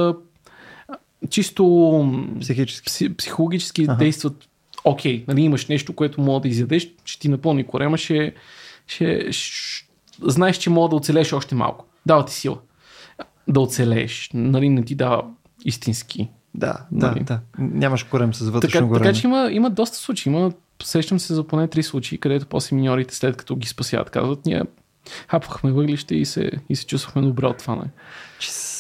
[1.30, 2.86] чисто Психически.
[2.86, 3.96] пси, психологически ага.
[3.96, 4.48] действат
[4.84, 8.34] окей, нали, имаш нещо, което мога да изядеш, ще ти напълни корема, ще,
[8.88, 9.88] ще, ще
[10.22, 11.86] знаеш, че мога да оцелееш още малко.
[12.06, 12.58] Дава ти сила.
[13.48, 15.24] Да оцелееш, нали, не ти дава
[15.66, 17.24] истински Да, да, Нали?
[17.24, 17.40] да.
[17.60, 19.06] Нямаш корем с вътрешно така, горене.
[19.06, 20.34] така че има, има доста случаи.
[20.34, 20.52] Има,
[20.84, 24.62] сещам се за поне три случаи, където после миньорите, след като ги спасяват, казват, ние
[25.28, 27.76] хапвахме въглища и се, и се чувствахме добре от това.
[27.76, 27.90] Не?
[28.40, 28.71] Чис.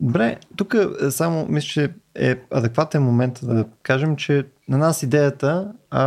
[0.00, 5.72] Добре, тук е, само мисля, че е адекватен момент да кажем, че на нас идеята
[5.90, 6.04] а,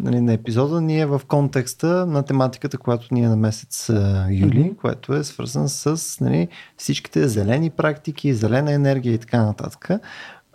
[0.00, 4.26] нали, на епизода ни е в контекста на тематиката, която ни е на месец а,
[4.30, 4.76] юли, mm-hmm.
[4.76, 9.88] което е свързан с нали, всичките зелени практики, зелена енергия и така нататък.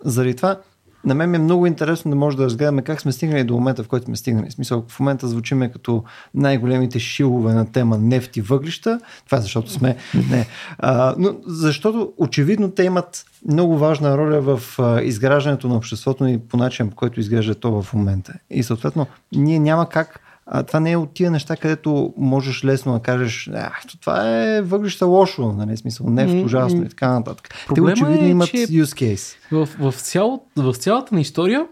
[0.04, 0.60] Заради това
[1.04, 3.82] на мен ми е много интересно да може да разгледаме как сме стигнали до момента,
[3.82, 4.50] в който сме стигнали.
[4.50, 9.00] В смисъл, в момента звучиме като най-големите шилове на тема нефт и въглища.
[9.26, 9.96] Това е защото сме...
[10.30, 10.46] Не.
[10.78, 16.38] А, но защото очевидно те имат много важна роля в а, изграждането на обществото ни
[16.38, 18.32] по начин, по който изглежда то в момента.
[18.50, 22.92] И съответно, ние няма как а, това не е от тия неща, където можеш лесно
[22.92, 27.54] да кажеш, а, това е въглища лошо, нали, смисъл, нефт М, ужасно и така нататък.
[27.66, 29.36] Проблема Те очевидно е, имат че- use case.
[29.52, 31.66] В, в, цял, в цялата ни история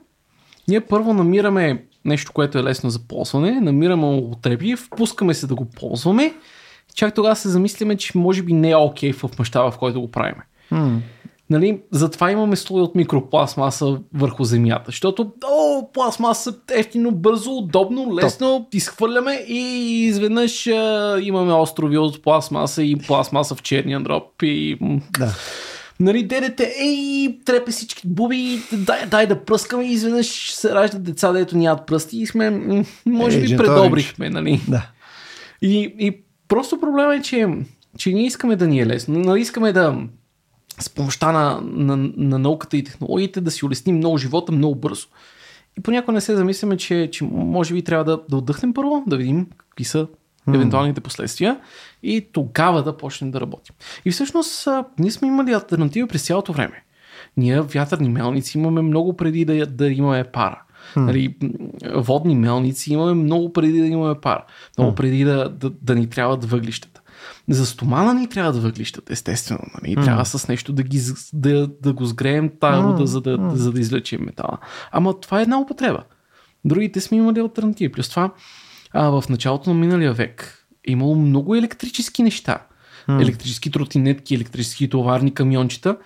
[0.68, 5.64] ние първо намираме нещо, което е лесно за ползване, намираме употреби, впускаме се да го
[5.64, 6.34] ползваме,
[6.94, 10.10] чак тогава се замислиме, че може би не е окей в мащаба, в който го
[10.10, 10.34] правим.
[10.70, 11.00] М.
[11.52, 14.84] Нали, затова имаме слой от микропластмаса върху земята.
[14.86, 18.74] Защото, о, пластмаса е ефтино, бързо, удобно, лесно, Топ.
[18.74, 19.58] изхвърляме и
[20.04, 24.42] изведнъж а, имаме острови от пластмаса и пластмаса в черния дроб.
[24.42, 24.78] И...
[25.18, 25.34] Да.
[26.00, 31.32] Нали, дедете, ей, трепе всички буби, дай, дай да пръскаме и изведнъж се раждат деца,
[31.32, 32.50] дето нямат пръсти и сме,
[33.06, 34.60] може би, предобрихме, нали?
[34.68, 34.86] Да.
[35.62, 37.48] И, и просто проблема е, че,
[37.98, 39.18] че ние искаме да ни е лесно.
[39.18, 39.96] Нали, искаме да
[40.82, 45.06] с помощта на, на, на науката и технологиите да си улесним много живота много бързо.
[45.78, 49.16] И понякога не се замисляме, че, че може би трябва да, да отдъхнем първо, да
[49.16, 50.06] видим какви са
[50.48, 51.60] евентуалните последствия
[52.02, 53.74] и тогава да почнем да работим.
[54.04, 54.68] И всъщност
[54.98, 56.84] ние сме имали альтернатива през цялото време.
[57.36, 60.62] Ние вятърни мелници имаме много преди да, да имаме пара.
[60.94, 61.04] Hmm.
[61.04, 61.36] Нали,
[61.94, 64.44] водни мелници имаме много преди да имаме пара.
[64.78, 64.94] Много hmm.
[64.94, 66.91] преди да, да, да ни трябват въглищата.
[67.48, 69.60] За стомана ни трябва да въглищата, естествено.
[69.82, 69.96] Нали?
[69.96, 70.04] Mm.
[70.04, 71.00] Трябва с нещо да, ги,
[71.32, 73.04] да, да го сгреем тази вода, mm.
[73.04, 73.52] за, да, mm.
[73.54, 74.58] за да излечим метала.
[74.92, 76.02] Ама това е една употреба.
[76.64, 77.92] Другите сме имали альтернативи.
[77.92, 78.32] Плюс това,
[78.92, 82.58] а, в началото на миналия век е имало много електрически неща.
[83.08, 83.22] Mm.
[83.22, 85.96] Електрически тротинетки, електрически товарни камиончета.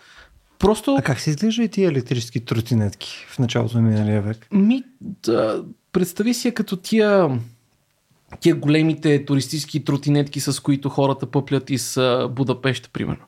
[0.59, 0.97] Просто...
[0.99, 4.47] А как се изглежда и тия електрически тротинетки в началото на миналия век?
[4.53, 7.41] Ми, да, представи си като тия
[8.41, 11.99] тия големите туристически тротинетки, с които хората пъплят из
[12.31, 13.25] Будапешта, примерно.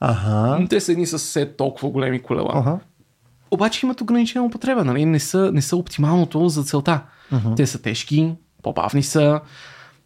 [0.00, 0.66] Ага.
[0.70, 2.52] Те са едни с все толкова големи колела.
[2.54, 2.78] Ага.
[3.50, 5.04] Обаче имат ограничена употреба, нали?
[5.04, 7.02] Не са, не са оптималното за целта.
[7.30, 7.54] Ага.
[7.54, 9.40] Те са тежки, по-бавни са,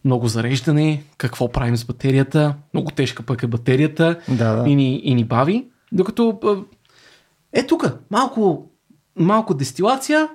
[0.05, 4.69] много зареждане, какво правим с батерията, много тежка пък е батерията да, да.
[4.69, 5.67] И, ни, и ни бави.
[5.91, 6.39] Докато
[7.53, 8.69] е тук, малко,
[9.15, 10.29] малко дестилация,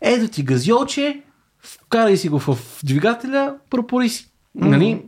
[0.00, 1.22] ето ти газиолче,
[1.62, 4.24] вкарай си го в двигателя, пропори си.
[4.58, 4.68] Mm-hmm.
[4.68, 5.02] Нали?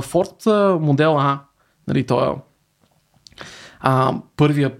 [0.00, 1.40] Ford модел А,
[1.88, 2.34] нали, той е
[3.80, 4.72] а, първия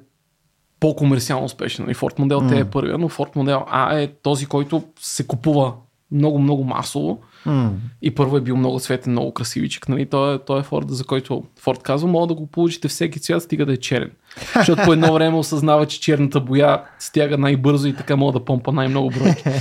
[0.81, 1.85] по-комерциално успешен.
[1.85, 1.94] Нали?
[1.94, 2.53] Ford модел mm.
[2.53, 5.72] T е първия, но Ford модел А е този, който се купува
[6.11, 7.20] много, много масово.
[7.46, 7.70] Mm.
[8.03, 9.88] И първо е бил много цветен, много красивичък.
[9.88, 10.07] Нали?
[10.07, 13.42] Той, е, той е Ford, за който Ford казва, мога да го получите всеки цвят,
[13.42, 14.11] стига да е черен.
[14.55, 18.72] Защото по едно време осъзнава, че черната боя стяга най-бързо и така мога да помпа
[18.72, 19.44] най-много бройки.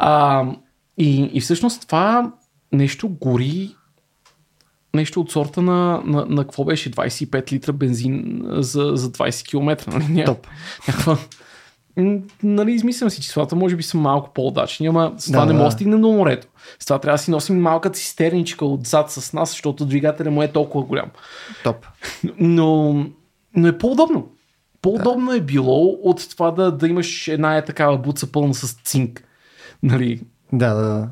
[0.00, 0.44] А,
[0.98, 2.32] и, и всъщност това
[2.72, 3.74] нещо гори
[4.94, 9.90] нещо от сорта на, на, на какво беше 25 литра бензин за, за 20 км.
[9.92, 10.12] Нали?
[10.12, 10.46] Ня, Топ.
[10.88, 11.18] Някаква,
[12.42, 15.58] нали, измислям си числата, може би са малко по-удачни, ама с това Да, не да.
[15.58, 16.46] може да стигнем до морето.
[16.78, 20.52] С това трябва да си носим малка цистерничка отзад с нас, защото двигателя му е
[20.52, 21.10] толкова голям.
[21.64, 21.86] Топ.
[22.38, 22.92] Но,
[23.56, 24.28] но е по-удобно.
[24.82, 29.24] По-удобно е било от това да, да имаш една е такава буца пълна с цинк.
[29.82, 31.08] Нали, Да, да, да.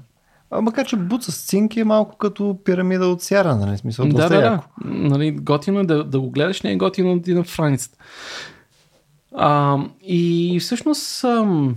[0.50, 3.78] А, макар, че бут с цинк е малко като пирамида от сяра, нали?
[3.78, 4.44] Смисъл, да, да, да.
[4.44, 4.64] яко.
[4.84, 7.98] Нали, готино е да, да го гледаш, не е готино да ти на франицата.
[9.34, 11.76] А, и всъщност, ам,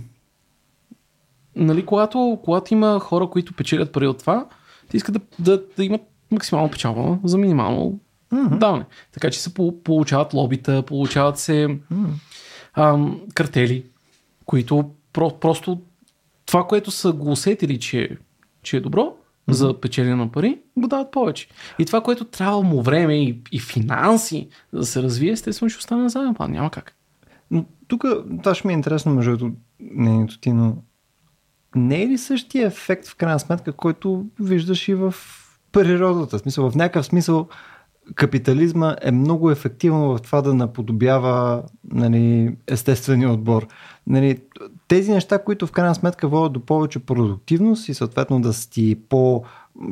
[1.56, 4.46] нали, когато, когато има хора, които печелят пари от това,
[4.90, 6.00] те искат да, да, да имат
[6.30, 7.98] максимално печалба за минимално
[8.32, 8.58] Мгм.
[8.58, 8.84] даване.
[9.12, 11.78] Така че се по- получават лобита, получават се
[12.74, 13.84] ам, картели,
[14.46, 15.80] които про, просто
[16.50, 18.16] това, което са го усетили, че,
[18.62, 19.16] че е добро
[19.48, 21.48] за печелене на пари, го дават повече.
[21.78, 25.78] И това, което трябва му време и, и финанси за да се развие, естествено ще
[25.78, 26.52] остане на заден план.
[26.52, 26.96] Няма как.
[27.50, 28.04] Но тук,
[28.42, 29.60] това ще ми е интересно между другото,
[29.94, 30.76] мнението ти, но
[31.76, 35.14] не е ли същия ефект в крайна сметка, който виждаш и в
[35.72, 36.38] природата?
[36.38, 37.48] В смисъл, в някакъв смисъл
[38.14, 43.66] капитализма е много ефективен в това да наподобява нали, естествения отбор.
[44.06, 44.38] Нали,
[44.88, 49.44] тези неща, които в крайна сметка водят до повече продуктивност и съответно да си по,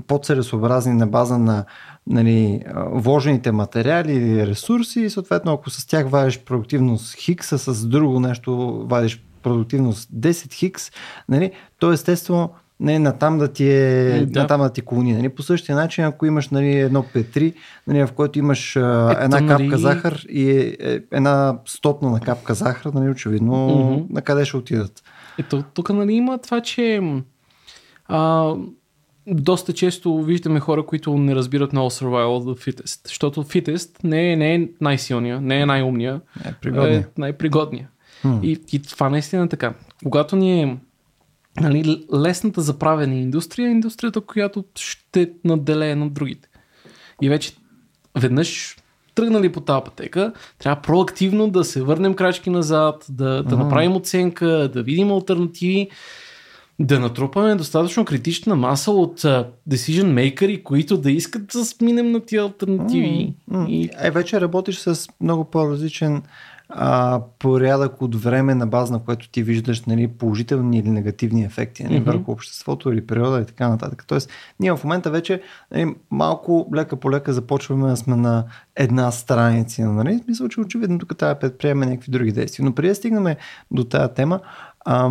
[0.07, 1.65] по-целесообразни на база на
[2.07, 7.87] нали, вложените материали или ресурси и съответно ако с тях вадиш продуктивност хикс, а с
[7.87, 8.57] друго нещо
[8.89, 10.91] вадиш продуктивност 10 хикс,
[11.29, 12.51] нали, то естествено
[12.81, 14.41] не е натам да ти е Да.
[14.41, 15.13] натам да ти колони.
[15.13, 15.29] Нали?
[15.29, 17.55] По същия начин, ако имаш нали, едно П3,
[17.87, 22.11] нали, в което имаш а, Ето, една нали- капка захар и е, е, една стотна
[22.11, 24.05] на капка захар, нали, очевидно Мгм.
[24.11, 25.03] на къде ще отидат.
[25.39, 27.01] Ето, тук нали има това, че
[28.07, 28.53] а,
[29.27, 33.01] доста често виждаме хора, които не разбират много survival the fittest.
[33.09, 36.95] Защото fittest не е, не е най-силния, не е най-умния, Е, пригодни.
[36.95, 37.89] е най-пригодния.
[38.23, 38.33] Хм.
[38.43, 39.73] И, и това наистина е така.
[40.05, 40.77] Когато ни е
[41.61, 46.49] нали, лесната за правене индустрия, е индустрията, която ще наделее над другите.
[47.23, 47.53] И вече
[48.19, 48.77] веднъж
[49.15, 54.71] тръгнали по тази пътека, трябва проактивно да се върнем крачки назад, да, да направим оценка,
[54.73, 55.89] да видим альтернативи
[56.81, 62.21] да натрупаме достатъчно критична маса от uh, decision makers, които да искат да сминем на
[62.21, 63.35] тия альтернативи.
[63.51, 63.69] Mm, mm.
[63.69, 63.91] И...
[64.03, 66.23] Е, вече работиш с много по-различен
[66.69, 71.85] а, порядък от време на база на което ти виждаш нали, положителни или негативни ефекти
[71.85, 72.05] нали, mm-hmm.
[72.05, 74.05] върху обществото или природа и така нататък.
[74.07, 78.45] Тоест, ние в момента вече нали, малко лека по лека започваме да сме на
[78.77, 79.83] една страница.
[79.83, 80.21] Нали?
[80.29, 82.67] Мисля, че очевидно тук трябва да предприеме някакви други действия.
[82.67, 83.37] Но преди да стигнем
[83.71, 84.41] до тази тема,
[84.85, 85.11] а,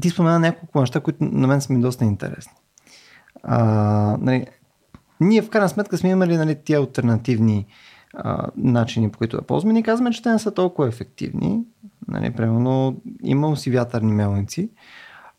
[0.00, 2.52] ти спомена няколко неща, които на мен са ми доста интересни.
[3.42, 3.58] А,
[4.20, 4.46] нали,
[5.20, 7.66] ние в крайна сметка сме имали нали, тия альтернативни
[8.56, 9.72] начини, по които да ползваме.
[9.72, 11.60] Ние казваме, че те не са толкова ефективни.
[12.08, 14.70] Нали, примерно, имало си вятърни мелници.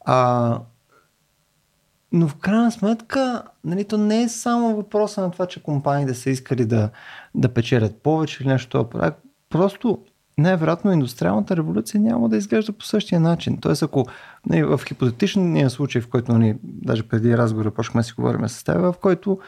[0.06, 0.60] А,
[2.12, 6.30] но в крайна сметка, нали, то не е само въпроса на това, че компаниите са
[6.30, 6.90] искали да,
[7.36, 8.90] да печелят повече или нещо.
[9.50, 10.00] Просто
[10.38, 13.58] най-вероятно индустриалната революция няма да изглежда по същия начин.
[13.58, 14.06] Тоест, ако
[14.50, 18.64] нали, в хипотетичния случай, в който нали, даже преди разговора почнахме да си говорим с
[18.64, 19.40] теб, в който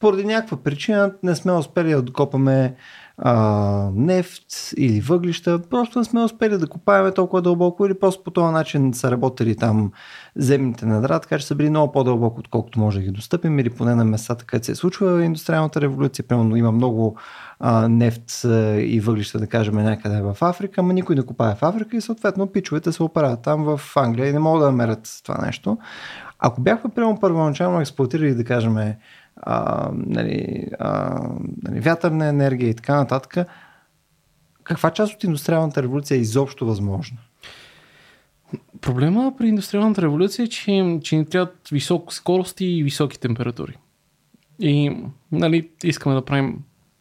[0.00, 2.74] поради някаква причина не сме успели да докопаме
[3.18, 8.30] а, нефт или въглища, просто не сме успели да копаеме толкова дълбоко или просто по
[8.30, 9.92] този начин са работили там
[10.36, 13.94] земните надра, така че са били много по-дълбоко, отколкото може да ги достъпим или поне
[13.94, 16.24] на местата, където се е случва индустриалната революция.
[16.28, 17.16] Примерно има много
[17.60, 18.44] а, нефт
[18.78, 22.46] и въглища, да кажем, някъде в Африка, но никой не копае в Африка и съответно
[22.46, 25.78] пичовете се оправят там в Англия и не могат да намерят това нещо.
[26.38, 28.94] Ако бяхме, примерно, първоначално експлуатирали, да кажем,
[29.46, 31.20] а, нали, а,
[31.62, 33.48] нали, вятърна енергия и така нататък,
[34.64, 37.18] каква част от индустриалната революция е изобщо възможна?
[38.80, 43.76] Проблема при индустриалната революция е, че, че ни трябват високи скорости и високи температури.
[44.58, 44.96] И
[45.32, 46.58] нали, искаме да правим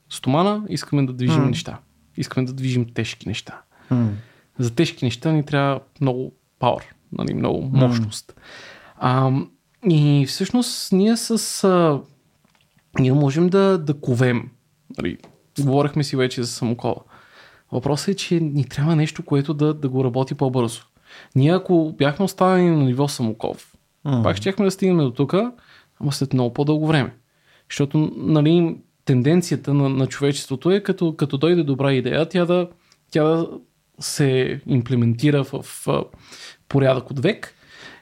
[0.10, 1.50] стомана, искаме да движим mm.
[1.50, 1.80] неща.
[2.18, 3.62] Искаме да движим тежки неща.
[3.92, 4.10] Mm.
[4.60, 8.34] За тежки неща ни трябва много power, нали, много мощност.
[8.38, 8.42] Mm.
[8.98, 9.32] А,
[9.90, 12.02] и всъщност ние с а,
[13.00, 14.50] ние можем да, да ковем.
[14.98, 15.18] Нали,
[15.60, 16.96] говорихме си вече за самокола.
[17.72, 20.82] Въпросът е, че ни трябва нещо, което да, да го работи по-бързо.
[21.36, 23.76] Ние ако бяхме останали на ниво самоков,
[24.06, 24.24] mm.
[24.24, 25.34] пак щехме да стигнем до тук,
[26.00, 27.14] ама след много по-дълго време.
[27.70, 32.70] Защото нали, тенденцията на, на човечеството е като, като дойде добра идея, тя да,
[33.12, 33.48] тя да
[34.00, 36.04] се имплементира в, в
[36.70, 37.56] порядък от век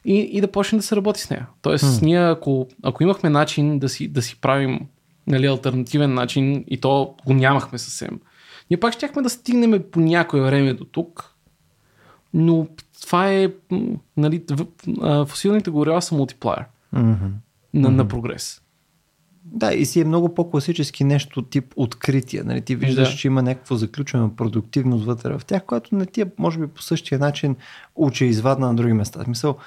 [0.05, 1.47] и, и да почне да се работи с нея.
[1.61, 2.01] Тоест, mm.
[2.01, 4.79] ние ако, ако имахме начин да си, да си правим
[5.27, 8.19] нали, альтернативен начин и то го нямахме съвсем,
[8.69, 11.35] ние пак щяхме да стигнем по някое време до тук,
[12.33, 12.67] но
[13.01, 13.49] това е,
[14.17, 14.43] нали,
[15.27, 17.17] фасилните горива са мултиплеер mm-hmm.
[17.73, 17.95] на, mm-hmm.
[17.95, 18.61] на прогрес.
[19.45, 22.43] Да, и си е много по-класически нещо тип откритие.
[22.43, 22.61] Нали?
[22.61, 23.17] Ти виждаш, да.
[23.17, 26.81] че има някакво заключена продуктивност вътре в тях, което не ти е, може би, по
[26.81, 27.55] същия начин
[27.95, 29.19] учи извадна на други места.
[29.19, 29.57] В смисъл,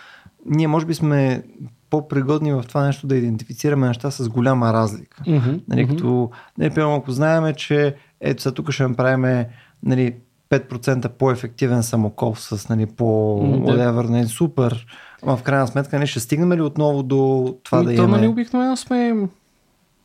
[0.46, 1.42] ние може би сме
[1.90, 5.22] по-пригодни в това нещо да идентифицираме неща с голяма разлика.
[5.22, 5.60] Mm-hmm.
[5.68, 9.46] Нали, като, нали, примерно, ако знаеме, че ето сега тук ще направим
[9.82, 10.14] нали,
[10.50, 13.04] 5% по-ефективен самокол с нали, по
[13.42, 14.86] whatever, нали, супер.
[15.22, 18.16] Ама в крайна сметка нали, ще стигнем ли отново до това И да то, имаме...
[18.16, 19.28] Нали, обикновено сме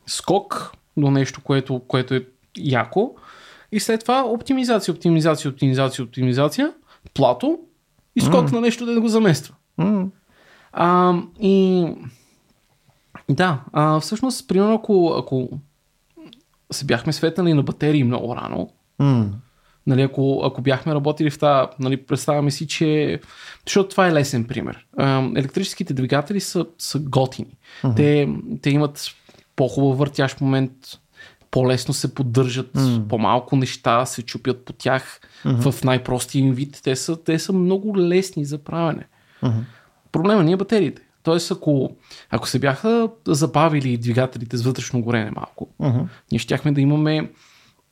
[0.06, 2.24] скок до нещо, което, което е
[2.58, 3.14] яко
[3.72, 6.72] и след това оптимизация, оптимизация, оптимизация, оптимизация,
[7.14, 7.58] плато
[8.16, 8.52] и скок mm.
[8.52, 9.54] на нещо да го замества.
[9.80, 10.06] Mm.
[10.72, 11.86] А, и
[13.28, 15.48] да, а, всъщност, примерно, ако, ако
[16.72, 19.28] се бяхме светнали на батерии много рано, mm.
[19.86, 23.20] нали, ако, ако бяхме работили в тази, нали, представяме си, че...
[23.66, 24.86] Защото това е лесен пример.
[25.36, 27.56] Електрическите двигатели са, са готини.
[27.82, 27.96] Mm-hmm.
[27.96, 28.28] Те,
[28.62, 29.14] те имат
[29.56, 30.72] по-хубав въртящ момент,
[31.50, 33.08] по-лесно се поддържат, mm.
[33.08, 35.70] по-малко неща се чупят по тях mm-hmm.
[35.70, 36.80] в най-простия им вид.
[36.84, 39.06] Те са, те са много лесни за правене.
[39.42, 39.62] Mm-hmm.
[40.12, 41.02] Проблема ни е батериите.
[41.22, 41.96] Тоест, ако,
[42.30, 46.06] ако се бяха забавили двигателите с вътрешно горене малко, uh-huh.
[46.32, 47.30] ние щяхме да имаме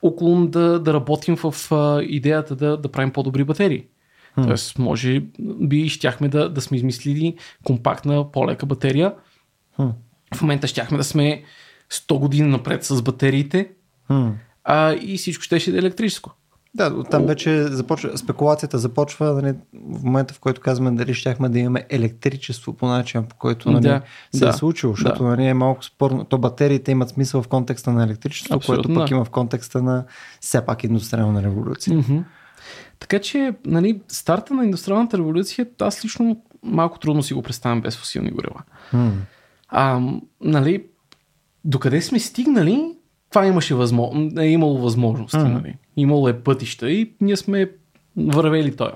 [0.02, 3.84] около да, да работим в а, идеята да, да правим по-добри батерии.
[4.36, 4.46] Uh-huh.
[4.46, 9.14] Тоест, може би щяхме да, да сме измислили компактна, по-лека батерия.
[9.78, 9.92] Uh-huh.
[10.34, 11.42] В момента щяхме да сме
[11.92, 13.70] 100 години напред с батериите
[14.10, 14.32] uh-huh.
[14.64, 16.37] а, и всичко ще е електрическо.
[16.74, 21.58] Да, там вече започва, спекулацията започва нали, в момента, в който казваме дали щяхме да
[21.58, 24.02] имаме електричество по начин, по който нали, да,
[24.34, 25.28] се да, е случило, защото да.
[25.28, 26.24] нали, е малко спорно.
[26.24, 29.14] То батериите имат смисъл в контекста на електричество, Абсолютно, което пък да.
[29.14, 30.04] има в контекста на
[30.40, 31.96] все пак индустриална революция.
[31.96, 32.24] Mm-hmm.
[32.98, 37.96] Така че, нали, старта на индустриалната революция, аз лично малко трудно си го представям без
[37.96, 38.62] фосилни горива.
[38.94, 39.10] Mm.
[39.68, 40.00] А,
[40.40, 40.84] нали,
[41.64, 42.97] докъде сме стигнали,
[43.30, 45.36] това имаше възможност, е имало възможности.
[45.36, 45.52] Mm.
[45.52, 45.74] Нали?
[45.96, 47.70] Имало е пътища и ние сме
[48.16, 48.94] вървели тоя.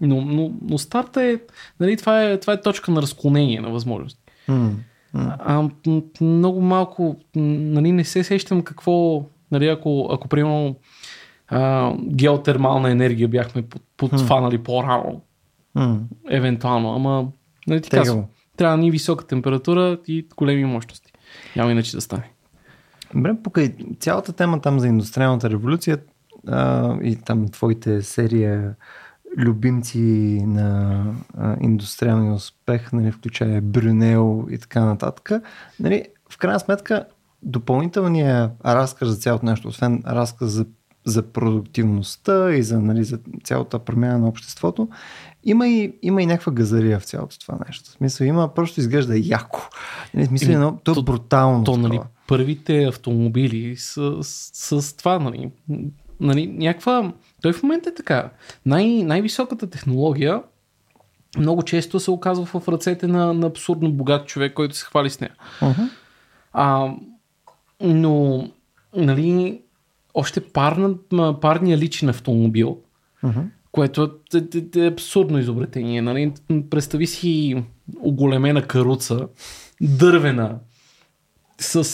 [0.00, 1.38] Но, но, но старта е,
[1.80, 4.22] нали, това е, това е точка на разклонение на възможности.
[4.48, 4.70] М.
[5.14, 10.76] А, м- много малко, нали, не се сещам какво, нали, ако, ако примерно
[11.48, 15.20] а, геотермална енергия бяхме под, подфанали по-рано,
[15.74, 16.00] М.
[16.30, 17.28] евентуално, ама
[17.66, 18.24] нали ти казвам,
[18.56, 21.12] трябва ни висока температура и големи мощности.
[21.56, 22.31] Няма иначе да стане.
[23.14, 25.98] Добре, покрай цялата тема там за индустриалната революция
[26.48, 28.74] а, и там твоите серия
[29.36, 31.04] любимци на
[31.38, 35.30] а, индустриалния успех, нали, включая Брюнел и така нататък,
[35.80, 37.04] нали, в крайна сметка
[37.42, 40.66] допълнителният разказ за цялото нещо, освен разказ за,
[41.04, 44.88] за продуктивността и за, нали, за цялата промяна на обществото,
[45.44, 47.90] има и, има и някаква газария в цялото това нещо.
[47.90, 49.60] В смисъл, има, просто изглежда яко.
[50.14, 51.64] Нали, смисъл, едно, то, е брутално.
[51.64, 52.00] То, нали.
[52.32, 55.50] Първите автомобили с, с, с това, нали,
[56.20, 57.12] нали, някаква...
[57.42, 58.30] Той в момента е така.
[58.66, 60.42] Най, най-високата технология
[61.38, 65.20] много често се оказва в ръцете на, на абсурдно богат човек, който се хвали с
[65.20, 65.34] нея.
[65.62, 65.82] Мгм.
[66.52, 66.94] А,
[67.80, 68.46] но,
[68.96, 69.60] нали,
[70.14, 70.94] още парна,
[71.40, 72.78] парния личен автомобил,
[73.22, 73.40] Мгм.
[73.72, 76.02] което е, е, е абсурдно изобретение.
[76.02, 76.32] Нали?
[76.70, 77.62] Представи си
[78.00, 79.28] оголемена каруца,
[79.80, 80.58] дървена,
[81.58, 81.84] с,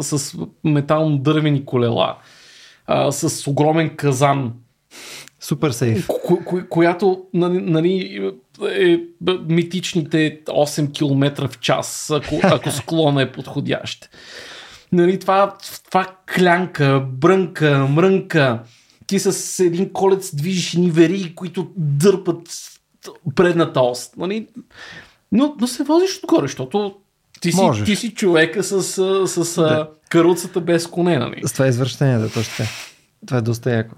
[0.00, 2.18] с метално-дървени колела,
[3.10, 4.52] с огромен казан,
[5.40, 6.06] Супер сейф.
[6.06, 8.22] ко- ко- която нали, нали,
[8.62, 14.10] е б- митичните 8 км в час, ако, ако склона е подходящ.
[14.92, 15.54] Нали, това,
[15.84, 16.06] това
[16.36, 18.62] клянка, брънка, мрънка,
[19.06, 22.40] ти с един колец движиш ни вериги, които дърпат
[23.34, 24.16] предната ост.
[24.16, 24.46] Нали?
[25.32, 26.94] Но, но се возиш отгоре, защото
[27.40, 27.86] ти си, Можеш.
[27.86, 29.88] ти си човека с, с, с Да.
[30.08, 31.18] каруцата без коне.
[31.18, 31.42] Нали?
[31.44, 32.64] С това е извръщение, да, точно.
[33.26, 33.94] Това е доста яко.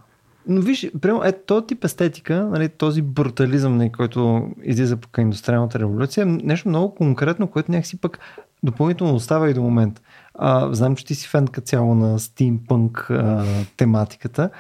[0.49, 5.79] Но виж, прямо е този тип естетика, нали, този брутализъм, нали, който излиза по индустриалната
[5.79, 8.19] революция, е нещо много конкретно, което някакси пък
[8.63, 10.03] допълнително остава и до момент.
[10.35, 13.45] А, знам, че ти си фенка цяло на стимпънк а,
[13.77, 14.51] тематиката.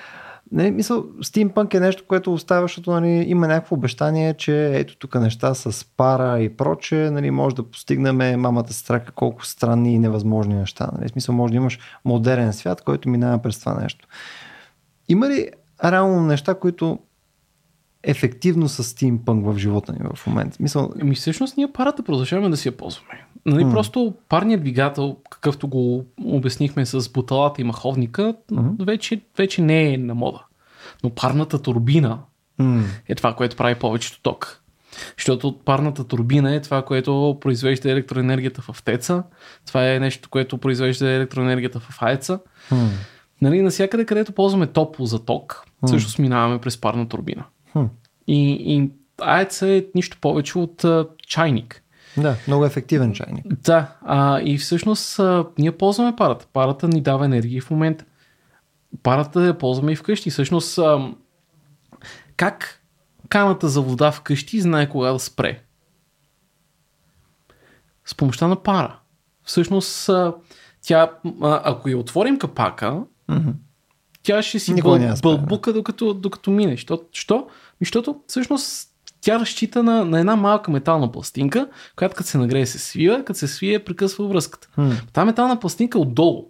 [0.53, 5.15] Не, мисъл, стимпънк е нещо, което остава, защото нали, има някакво обещание, че ето тук
[5.15, 10.55] неща с пара и проче, нали, може да постигнем мамата страка колко странни и невъзможни
[10.55, 10.91] неща.
[10.99, 11.09] Нали.
[11.09, 14.09] Смисъл, може да имаш модерен свят, който минава през това нещо.
[15.09, 15.49] Има ли
[15.85, 16.99] реално неща, които
[18.03, 20.57] ефективно са стимпънк в живота ни в момента?
[20.61, 23.25] Мисъл, Ами всъщност ние парата продължаваме да си я ползваме.
[23.47, 23.71] Нали, М.
[23.71, 28.85] Просто парният двигател, какъвто го обяснихме с буталата и маховника, Мгм.
[28.85, 30.45] вече, вече не е на мода.
[31.05, 32.19] Но парната турбина
[32.59, 34.63] м- е това, което прави повечето ток.
[35.17, 39.23] Защото парната турбина е това, което произвежда електроенергията в теца.
[39.67, 42.41] Това е нещо, което произвежда електроенергията в аеца.
[42.71, 42.89] м-
[43.43, 47.45] Нали, насякъде, където ползваме топло за ток, всъщност минаваме през парна турбина.
[47.75, 47.89] м.
[48.27, 48.91] И, и
[49.23, 51.83] аеца е нищо повече от а, чайник.
[52.17, 53.47] Да, много ефективен чайник.
[53.47, 56.47] Да, а, и всъщност а, ние ползваме парата.
[56.53, 58.05] Парата ни дава енергия в момента.
[59.03, 60.31] Парата я ползваме и вкъщи.
[60.31, 61.15] Всъщност, а,
[62.37, 62.83] как
[63.29, 65.63] каната за вода вкъщи знае кога да спре?
[68.05, 68.99] С помощта на пара.
[69.45, 70.35] Всъщност, а,
[70.83, 71.11] тя,
[71.43, 73.51] а, ако я отворим капака, Мгм.
[74.23, 76.77] тя ще си бъл, бълбука, докато, докато мине.
[77.13, 77.47] Що?
[77.81, 78.90] Защото всъщност
[79.21, 83.39] тя разчита на, на една малка метална пластинка, която като се нагрее се свива, като
[83.39, 84.69] се свие прекъсва връзката.
[84.77, 84.93] М.
[85.13, 86.49] Та метална пластинка е отдолу.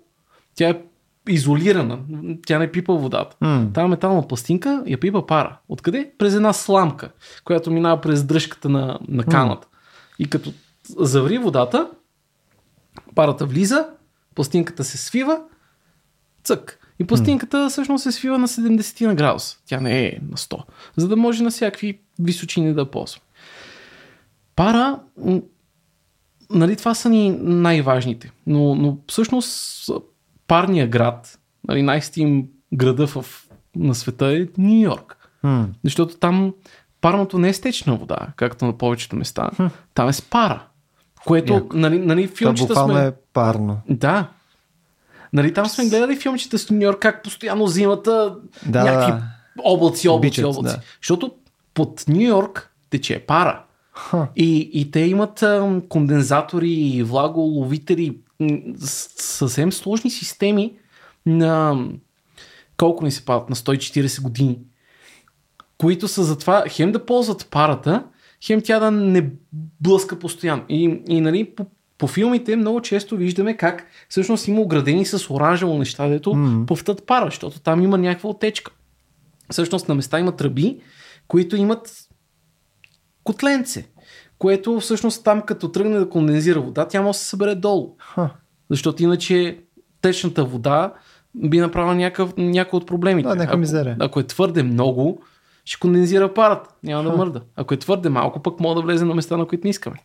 [0.54, 0.82] Тя е
[1.28, 1.98] изолирана.
[2.46, 3.36] Тя не пипа водата.
[3.40, 3.66] М.
[3.74, 5.58] Тая метална пластинка я пипа пара.
[5.68, 6.10] Откъде?
[6.18, 7.10] През една сламка,
[7.44, 9.66] която минава през дръжката на, на каната.
[10.18, 10.52] И като
[10.98, 11.90] заври водата,
[13.14, 13.86] парата влиза,
[14.34, 15.40] пластинката се свива,
[16.44, 16.79] цък.
[17.00, 19.58] И пластинката всъщност се свива на 70 на градус.
[19.66, 20.62] Тя не е на 100.
[20.96, 23.20] За да може на всякакви височини да ползва.
[24.56, 24.98] Пара,
[26.50, 28.32] нали, това са ни най-важните.
[28.46, 29.90] Но, но всъщност
[30.46, 31.38] парния град,
[31.68, 35.16] нали, най-стим града в, на света е Нью Йорк.
[35.42, 35.68] М.
[35.84, 36.54] Защото там
[37.00, 39.50] парното не е с течна вода, както на повечето места.
[39.94, 40.62] Там е с пара.
[41.26, 41.76] Което, Яко.
[41.76, 43.06] нали, нали филмчета сме...
[43.06, 43.80] е парно.
[43.88, 44.28] Да.
[45.32, 49.22] Нали, там сме гледали филмчета с Нью Йорк, как постоянно зимата Да, някакви да.
[49.64, 50.76] облаци, облаци, Обичат, облаци.
[50.76, 50.82] да.
[51.02, 51.32] Защото
[51.74, 53.62] под Нью Йорк тече пара.
[53.92, 54.28] Ха.
[54.36, 58.18] И, и те имат ам, кондензатори влаголовители,
[58.78, 60.72] съвсем сложни системи
[61.26, 61.84] на
[62.76, 64.58] колко ни се падат, на 140 години,
[65.78, 68.04] които са за това хем да ползват парата,
[68.44, 69.30] хем тя да не
[69.80, 70.64] блъска постоянно.
[70.68, 71.66] И, и нали, по,
[72.00, 76.64] по филмите много често виждаме как всъщност има оградени с оранжево неща, дето Мгм.
[76.66, 78.72] пъвтат пара, защото там има някаква отечка.
[79.50, 80.80] Всъщност на места има тръби,
[81.28, 81.92] които имат
[83.24, 83.86] котленце,
[84.38, 87.94] което всъщност там като тръгне да кондензира вода, тя може да се събере долу.
[87.98, 88.30] Ха.
[88.70, 89.58] Защото иначе
[90.02, 90.92] течната вода
[91.34, 93.28] би направила някакъв, някой от проблемите.
[93.28, 93.96] Да, някаква ако, мизерия.
[94.00, 95.22] ако е твърде много,
[95.64, 96.70] ще кондензира парата.
[96.82, 97.40] Няма да мърда.
[97.56, 99.96] Ако е твърде малко, пък може да влезе на места, на които не искаме.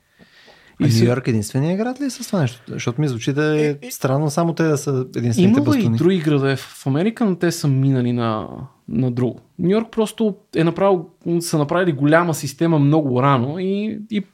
[0.83, 2.61] А се- Нью Йорк единствения град ли е с това нещо?
[2.67, 5.97] Защото ми звучи да е странно само те да са единствените Има и бастуни.
[5.97, 8.47] други градове в Америка, но те са минали на,
[8.87, 9.39] на друго.
[9.59, 11.05] Нью Йорк просто е направил,
[11.39, 14.25] са направили голяма система много рано и, и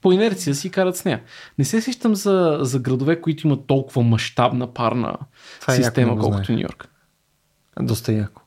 [0.00, 1.22] по инерция си карат с нея.
[1.58, 5.16] Не се сещам за, за градове, които имат толкова мащабна парна
[5.60, 6.52] Това е система, много колкото.
[6.52, 6.88] Нью Йорк.
[7.80, 8.42] Доста яко.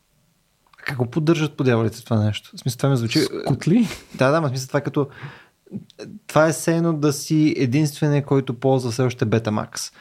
[0.86, 2.52] Как го поддържат по дяволите това нещо?
[2.56, 3.20] В смисъл, това ми звучи...
[3.48, 3.88] Котли?
[4.16, 5.08] Да, да, ма в смисъл това е като...
[6.28, 9.94] Това е все едно да си единствения, който ползва все още Betamax.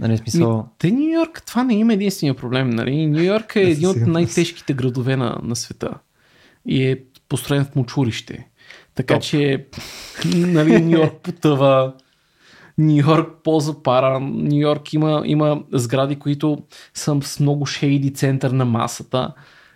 [0.00, 0.56] Нали, в смисъл...
[0.56, 2.70] Ми, те Нью Йорк, това не има единствения проблем.
[2.70, 3.06] Нали?
[3.06, 5.90] Нью Йорк е един от най-тежките градове на, на света.
[6.66, 8.48] И е построен в мочурище.
[8.94, 9.22] Така Топ.
[9.22, 9.66] че
[10.24, 11.94] нали, Нью Йорк потъва.
[12.78, 14.20] Нью Йорк ползва пара.
[14.20, 16.58] Нью Йорк има, има сгради, които
[16.94, 19.32] са с много шейди център на масата.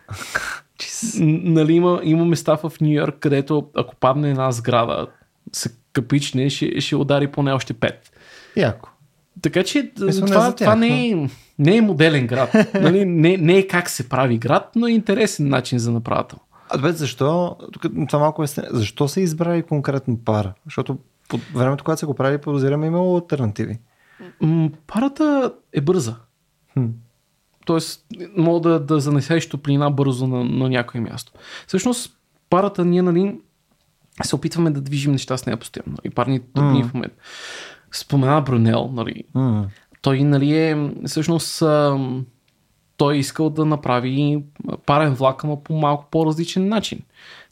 [1.18, 5.06] Н- Нали, има, има места в Нью Йорк, където ако падне една сграда,
[5.52, 8.12] се капичне, ще, ще удари поне още пет.
[8.56, 8.88] Яко.
[9.42, 11.28] Така че Мисля, не това, за тях, това не, е,
[11.58, 12.54] не е моделен град.
[12.74, 13.04] нали?
[13.04, 16.36] не, не е как се прави град, но е интересен начин за направата.
[16.70, 17.56] А добре, защо?
[17.72, 18.46] Тук това малко е...
[18.70, 20.54] Защо са избрали конкретно пара?
[20.64, 23.78] Защото по времето, когато са го правили, подозираме имало альтернативи.
[24.40, 26.16] М, парата е бърза.
[26.72, 26.86] Хм.
[27.66, 31.32] Тоест, мога да, да занесеш топлина бързо на, на някое място.
[31.66, 32.16] Всъщност,
[32.50, 33.40] парата ние, нали,
[34.24, 35.96] се опитваме да движим неща с нея постоянно.
[36.04, 36.88] И парните турбини Мм.
[36.88, 37.16] в момента.
[37.92, 39.68] Спомена Брунел, нали, М.
[40.02, 41.58] той нали е, всъщност
[42.96, 44.42] той е искал да направи
[44.86, 47.00] парен влак, но по малко по-различен начин.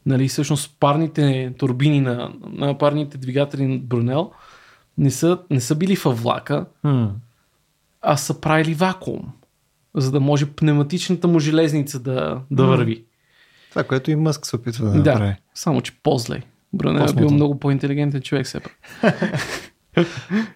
[0.07, 4.31] Нали, всъщност парните турбини на, на парните двигатели на Брунел
[4.99, 7.11] не са, не са били във влака, М.
[8.03, 9.33] а са правили вакуум,
[9.95, 12.69] за да може пневматичната му железница да, да М.
[12.69, 13.05] върви.
[13.71, 15.35] Това, което и Мъск се опитва да, Да, направи.
[15.55, 16.43] само че по-зле.
[16.73, 18.73] Брунел е бил много по-интелигентен човек все пак.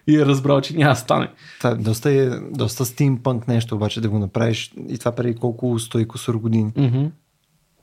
[0.07, 1.29] и е разбрал, че няма стане.
[1.57, 5.79] Това е доста, е, доста стимпанк нещо, обаче да го направиш и това преди колко
[5.79, 6.71] 100 и кусор години.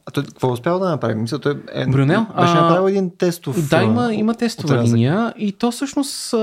[0.06, 1.14] А той какво е успял да направи?
[1.14, 2.20] Мисля, той е, Брюнел?
[2.20, 3.68] беше А, направил един тестов...
[3.68, 4.96] Да, има, има тестова отрязък.
[4.96, 6.34] линия и то всъщност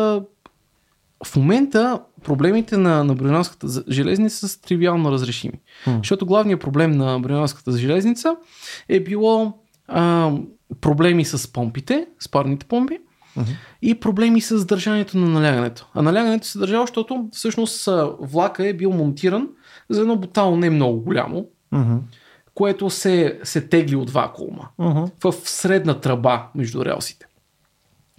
[1.26, 5.60] в момента проблемите на, на Брюнелската железница са тривиално разрешими.
[5.84, 5.98] Хм.
[5.98, 8.36] Защото главният проблем на Брюнелската железница
[8.90, 9.54] е било
[9.88, 10.32] а,
[10.82, 13.00] проблеми с помпите, с парните помпи
[13.38, 13.52] Мгм.
[13.82, 15.88] и проблеми с държането на налягането.
[15.94, 17.90] А налягането се държало, защото всъщност
[18.20, 19.50] влака е бил монтиран
[19.90, 21.96] за едно бутало не много голямо, Мгм.
[22.54, 25.04] което се, се тегли от вакуума Мгм.
[25.24, 27.26] в средна тръба между релсите.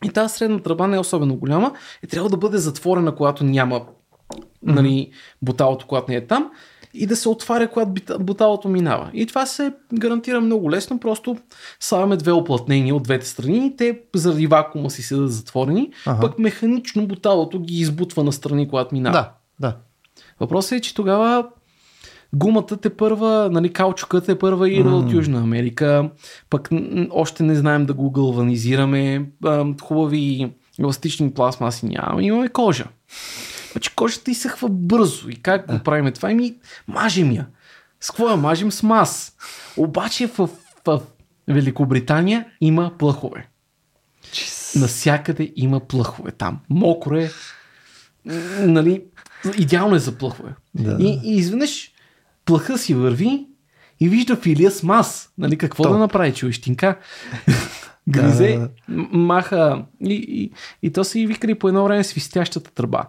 [0.04, 1.72] И тази средна тръба не е особено голяма
[2.02, 3.82] и трябва да бъде затворена, когато няма
[4.62, 5.10] нали,
[5.42, 6.50] буталото, когато не е там
[6.96, 9.10] и да се отваря, когато буталото минава.
[9.14, 11.36] И това се гарантира много лесно, просто
[11.80, 16.20] слагаме две оплътнения от двете страни и те заради вакуума си седат затворени, Ага.
[16.20, 19.12] пък механично буталото ги избутва на страни, когато минава.
[19.12, 19.76] Да, да.
[20.40, 21.46] Въпросът е, че тогава
[22.34, 24.96] гумата те първа, нали, каучукът е първа идва М.
[24.96, 26.10] от Южна Америка,
[26.50, 26.68] пък
[27.10, 29.26] още не знаем да го галванизираме,
[29.82, 32.84] хубави еластични пластмаси нямаме, имаме кожа.
[33.76, 36.30] Значи кожата изсъхва бързо и как го правим това?
[36.30, 36.54] Ами
[36.88, 37.46] мажем я.
[38.00, 38.72] С какво я мажем?
[38.72, 39.36] С мас.
[39.76, 40.48] Обаче в,
[40.86, 41.00] в
[41.48, 43.48] Великобритания има плъхове.
[44.32, 44.74] Чиз.
[44.80, 46.60] Насякъде има плъхове там.
[46.70, 47.30] Мокро е.
[48.60, 49.04] Нали,
[49.58, 50.54] идеално е за плъхове.
[50.74, 50.96] Да.
[51.00, 51.90] И, и изведнъж
[52.44, 53.46] плъха си върви
[54.00, 55.32] и вижда филия с мас.
[55.38, 55.92] Нали, какво Топ.
[55.92, 56.98] да направи, човещинка?
[58.08, 58.68] Гризе, Да.
[59.12, 60.52] маха и, и,
[60.82, 63.04] и то са и викали по едно време свистящата тръба.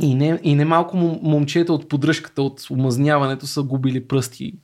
[0.00, 4.54] И не, и не малко мом- момчета от поддръжката, от омазняването са губили пръсти,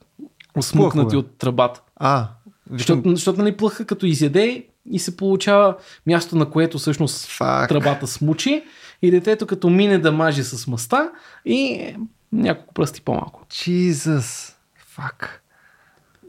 [0.60, 1.82] смукнати от тръбата.
[1.96, 2.28] А,
[2.70, 5.76] Защото, защото нали, плъха като изяде и се получава
[6.06, 7.68] място, на което всъщност Фак.
[7.68, 8.62] тръбата смучи
[9.02, 11.10] и детето като мине да маже с маста
[11.44, 11.86] и
[12.32, 13.46] няколко пръсти по-малко.
[13.50, 14.52] Jesus.
[14.76, 15.42] Фак.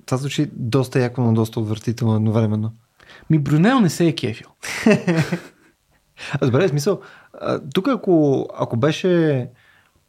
[0.06, 2.72] Това звучи доста яко, но доста отвратително едновременно.
[3.30, 4.47] Ми Брюнел не се е кефил.
[6.41, 6.99] А, добре, смисъл,
[7.41, 9.47] а, тук ако, ако беше,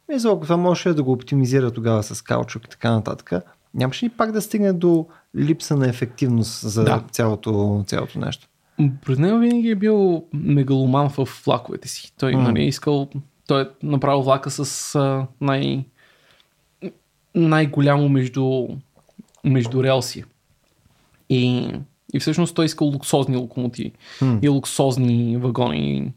[0.09, 3.31] мисъл, ако това можеше да го оптимизира тогава с каучук и така нататък,
[3.73, 5.05] нямаше ли пак да стигне до
[5.35, 7.03] липса на ефективност за Да.
[7.11, 8.47] цялото, цялото нещо?
[8.79, 12.13] Брюнел винаги е бил мегаломан в влаковете си.
[12.19, 12.41] Той М.
[12.43, 13.09] нали, искал,
[13.47, 15.85] той е направил влака с а, най,
[17.35, 18.67] най-голямо между,
[19.43, 20.23] между релси.
[21.29, 21.71] И
[22.13, 23.91] И всъщност той иска луксозни локомотиви
[24.21, 24.39] М.
[24.41, 26.13] и луксозни вагони.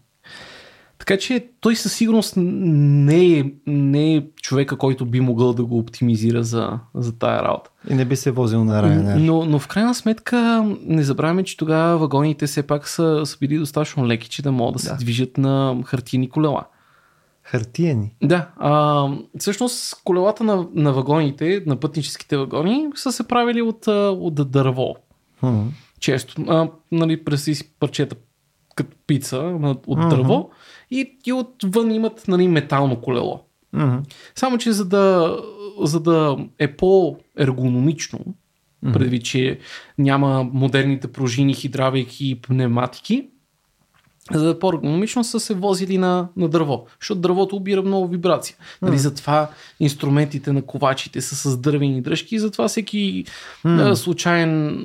[0.98, 5.78] Така че той със сигурност не е, не е човека, който би могъл да го
[5.78, 7.70] оптимизира за, за тая работа.
[7.90, 9.16] И не би се возил на Ryanair.
[9.18, 13.58] Но, но в крайна сметка не забравяме, че тогава вагоните все пак са, са били
[13.58, 14.96] достатъчно леки, че да могат да се Да.
[14.96, 16.64] движат на хартийни колела.
[17.42, 18.14] Хартиени.
[18.22, 24.50] Да, а, всъщност колелата на, на вагоните, на пътническите вагони, са се правили от, от
[24.50, 24.94] дърво.
[25.40, 25.60] Хм.
[26.04, 26.44] Често.
[26.48, 28.16] А, нали, преси си парчета
[28.74, 29.38] като пица
[29.86, 30.50] от дърво
[30.90, 33.44] и, и отвън имат нали, метално колело.
[33.72, 33.96] Мгм.
[34.34, 35.36] Само, че за да,
[35.80, 38.18] за да е по-ергономично,
[38.92, 39.58] предвид, че
[39.98, 43.28] няма модерните пружини, хидравлики и пневматики,
[44.32, 48.56] за да е по-ергономично са се возили на, на дърво, защото дървото обира много вибрация.
[48.82, 49.50] Нали, затова
[49.80, 53.24] инструментите на ковачите са с дървени дръжки и затова всеки
[53.64, 54.80] а, случайен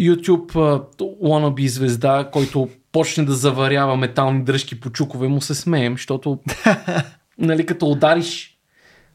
[0.00, 0.52] YouTube
[1.00, 6.38] wannabe звезда, който почне да заварява метални дръжки по чукове, му се смеем, защото
[7.38, 8.58] нали, като удариш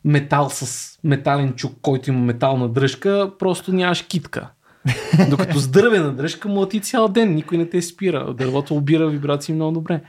[0.05, 4.49] метал с метален чук, който има метална дръжка, просто нямаш китка.
[5.29, 8.33] Докато с дървена дръжка му ти цял ден, никой не те спира.
[8.33, 10.01] Дървото обира вибрации много добре.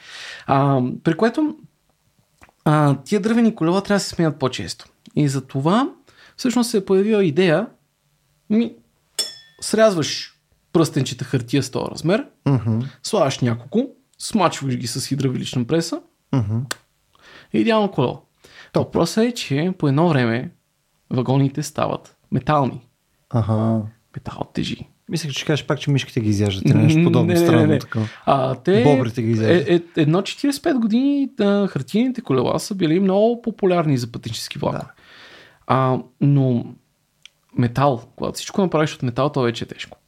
[0.47, 1.57] А, при което
[2.65, 4.87] а, тия дървени колела трябва да се сменят по-често.
[5.17, 5.89] И за това
[6.37, 7.67] всъщност се е появила идея
[8.51, 8.75] ми,
[9.61, 10.36] срязваш
[10.77, 12.79] пръстенчета хартия с този размер, Мгм.
[13.03, 13.87] слагаш няколко,
[14.19, 16.01] смачваш ги с хидравлична преса
[16.33, 16.59] Мгм.
[17.53, 18.23] и идеално колело.
[18.75, 20.51] Въпросът е, че по едно време
[21.11, 22.81] вагоните стават метални.
[23.31, 23.83] Аха.
[24.17, 24.77] Метал тежи.
[25.09, 26.65] Мислех, че кажеш пак, че мишките ги изяждат.
[26.65, 27.27] или Нещо подобно.
[27.27, 27.79] Не, не, не, странно не.
[27.79, 28.09] такова.
[28.27, 29.69] А, те, Бобрите ги изяждат.
[29.69, 34.81] е, е, едно 45 години да, хартийните колела са били много популярни за пътнически влакове.
[34.81, 34.91] Да.
[35.67, 36.67] А, но
[37.59, 39.99] метал, когато всичко направиш от метал, то вече е тежко.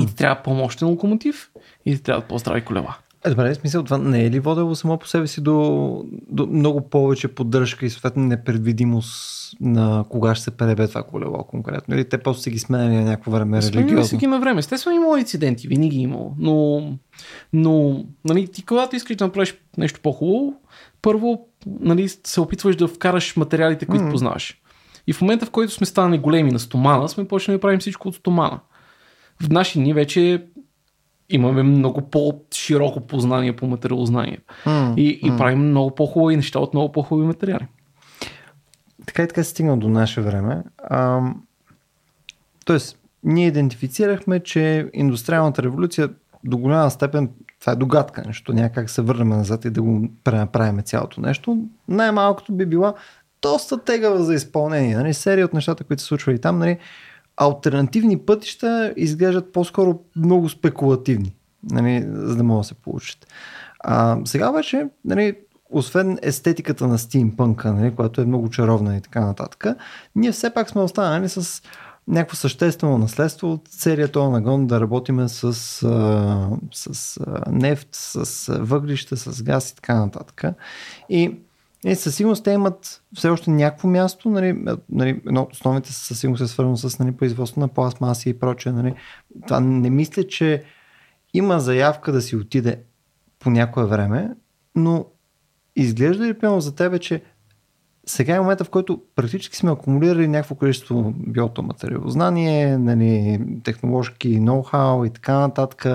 [0.00, 1.50] И ти трябва по-мощен локомотив
[1.86, 2.96] и ти трябва по-здрави колела.
[3.24, 6.46] Е, добре, в смисъл това не е ли водело само по себе си до, до
[6.46, 11.94] много повече поддръжка и съответно непредвидимост на кога ще се пребе това колело конкретно?
[11.94, 14.18] Или те просто си ги сменяли на някакво време Сменяли си религиозно?
[14.18, 14.58] ги на време.
[14.58, 16.34] Естествено имало инциденти, винаги е имало.
[16.38, 16.82] Но,
[17.52, 20.54] но нали, ти когато искаш да направиш нещо по-хубаво,
[21.02, 21.46] първо
[21.80, 24.10] нали, се опитваш да вкараш материалите, които mm.
[24.10, 24.60] познаваш.
[25.06, 28.08] И в момента, в който сме станали големи на стомана, сме почнали да правим всичко
[28.08, 28.60] от стомана.
[29.42, 30.46] В наши дни вече
[31.28, 34.38] имаме много по-широко познание по материалознание.
[34.96, 37.66] И, и правим много по-хубави неща от много по-хубави материали.
[39.06, 40.62] Така и така стигна до наше време.
[40.90, 41.42] Ам,
[42.64, 46.08] тоест, ние идентифицирахме, че индустриалната революция
[46.44, 47.30] до голяма степен,
[47.60, 51.20] това е догадка, нещо, няма как да се върнем назад и да го пренаправим цялото
[51.20, 51.58] нещо.
[51.88, 52.94] Най-малкото би била
[53.42, 54.96] доста тегава за изпълнение.
[54.96, 55.14] Нали?
[55.14, 56.78] Серия от нещата, които се случвали там, нали?
[57.38, 61.34] Альтернативни пътища изглеждат по-скоро много спекулативни,
[61.70, 62.06] нали?
[62.12, 63.26] за да могат да се получат.
[63.80, 65.36] А, сега вече, нали,
[65.70, 69.66] освен естетиката на стимпънка, нали, която е много чаровна и така нататък,
[70.16, 71.62] ние все пак сме останали с
[72.08, 75.52] някакво съществено наследство от серия този нагон да работиме с,
[76.72, 77.20] с
[77.50, 80.44] нефт, с въглища, с газ и така нататък.
[81.08, 81.38] И,
[81.84, 84.30] и със сигурност те имат все още някакво място.
[84.30, 88.38] Нали, нали, едно от основните със сигурност е свързано с нали, производство на пластмаси и
[88.38, 88.72] прочее.
[88.72, 88.94] Нали.
[89.46, 90.64] Това не мисля, че
[91.34, 92.80] има заявка да си отиде
[93.38, 94.30] по някое време,
[94.74, 95.06] но
[95.76, 97.22] изглежда ли пълно за тебе, че
[98.06, 105.06] сега е момента, в който практически сме акумулирали някакво количество биото материалознание, нали, технологски ноу-хау
[105.06, 105.86] и така нататък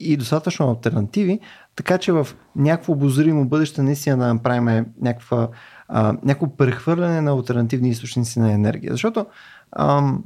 [0.00, 1.40] и достатъчно альтернативи,
[1.78, 5.48] така че в някакво обозримо бъдеще наистина да направим някаква,
[5.88, 8.92] а, някакво прехвърляне на альтернативни източници на енергия.
[8.92, 9.26] Защото
[9.72, 10.24] ам,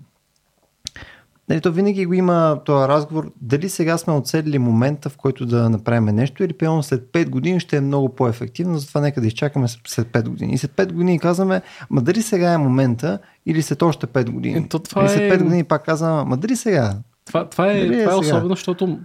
[1.48, 5.70] Нали, то винаги го има този разговор, дали сега сме отседли момента, в който да
[5.70, 9.68] направим нещо или пълно след 5 години ще е много по-ефективно, затова нека да изчакаме
[9.68, 10.52] след 5 години.
[10.52, 14.58] И след 5 години казваме, ма дали сега е момента или след още 5 години.
[14.58, 16.94] Е, то това или след е- 5 години пак казваме, ма дали сега?
[17.24, 18.36] Това, това е, Дали е това е сега?
[18.36, 18.98] особено, защото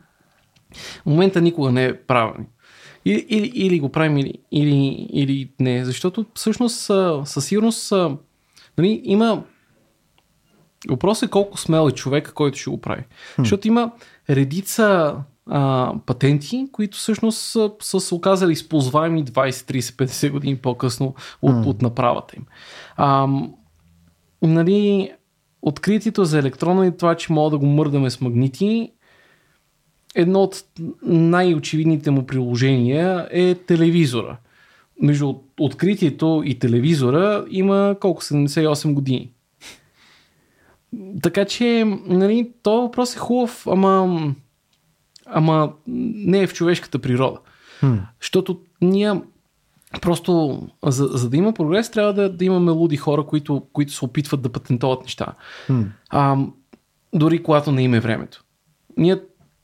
[1.05, 2.47] момента никога не е правилен.
[3.05, 5.85] Или, или, или го правим, или, или, или не.
[5.85, 6.91] Защото всъщност
[7.23, 7.91] със сигурност
[8.77, 9.43] нали, има
[10.89, 13.03] Въпросът е колко смел е човека, който ще го прави.
[13.35, 13.41] Хм.
[13.41, 13.91] Защото има
[14.29, 15.15] редица
[15.49, 21.63] а, патенти, които всъщност са, са се оказали използваеми 20, 30, 50 години по-късно от,
[21.63, 21.69] Хм.
[21.69, 22.45] от направата им.
[22.95, 23.27] А,
[24.41, 25.11] нали,
[25.61, 28.91] откритието за електрона и това, че мога да го мърдаме с магнити,
[30.17, 30.63] едно от
[31.05, 34.37] най-очевидните му приложения е телевизора.
[35.01, 38.21] Между откритието и телевизора има колко?
[38.23, 39.31] 78 години.
[41.21, 44.19] така че, нали, то въпрос е хубав, ама,
[45.25, 47.39] ама не е в човешката природа.
[47.79, 47.95] Хм.
[48.21, 49.21] Защото ние
[50.01, 54.05] просто, за, за да има прогрес, трябва да, да имаме луди хора, които, които се
[54.05, 55.25] опитват да патентоват неща.
[55.65, 55.81] Хм.
[56.09, 56.37] А,
[57.13, 58.43] дори когато не има времето.
[58.97, 59.21] Ние,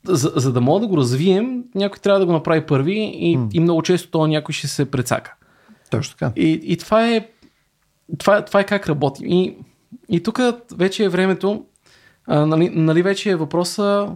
[0.08, 3.60] за, за да мога да го развием, някой трябва да го направи първи и, и
[3.60, 5.36] много често то някой ще се прецака.
[5.90, 6.32] Точно така.
[6.36, 7.30] И, и това, е,
[8.18, 9.28] това, това е как работим.
[9.28, 9.58] И,
[10.10, 10.40] и тук
[10.76, 11.66] вече е времето,
[12.28, 14.10] а, нали, нали вече е въпроса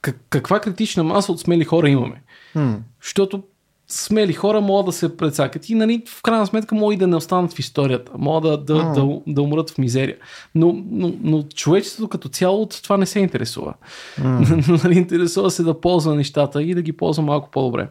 [0.00, 2.22] как, каква критична маса от смели хора имаме.
[2.52, 2.74] Хм.
[3.02, 3.42] Защото
[3.88, 7.16] смели хора могат да се прецакат и нали, в крайна сметка могат и да не
[7.16, 10.16] останат в историята, могат да, да, да, да умрат в мизерия.
[10.54, 13.74] Но, но, но човечеството като цяло от това не се интересува.
[14.84, 17.88] нали, интересува се да ползва нещата и да ги ползва малко по-добре.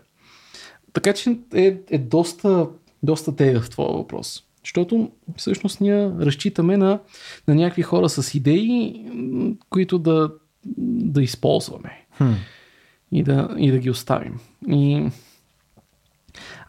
[0.94, 2.68] Така че е, е доста,
[3.04, 4.44] доста тегъв това въпрос.
[4.64, 7.00] Защото всъщност ние разчитаме на,
[7.48, 9.06] на някакви хора с идеи,
[9.70, 10.32] които да,
[10.78, 12.32] да използваме Хм.
[13.12, 14.40] и да, и да ги оставим.
[14.68, 15.10] И...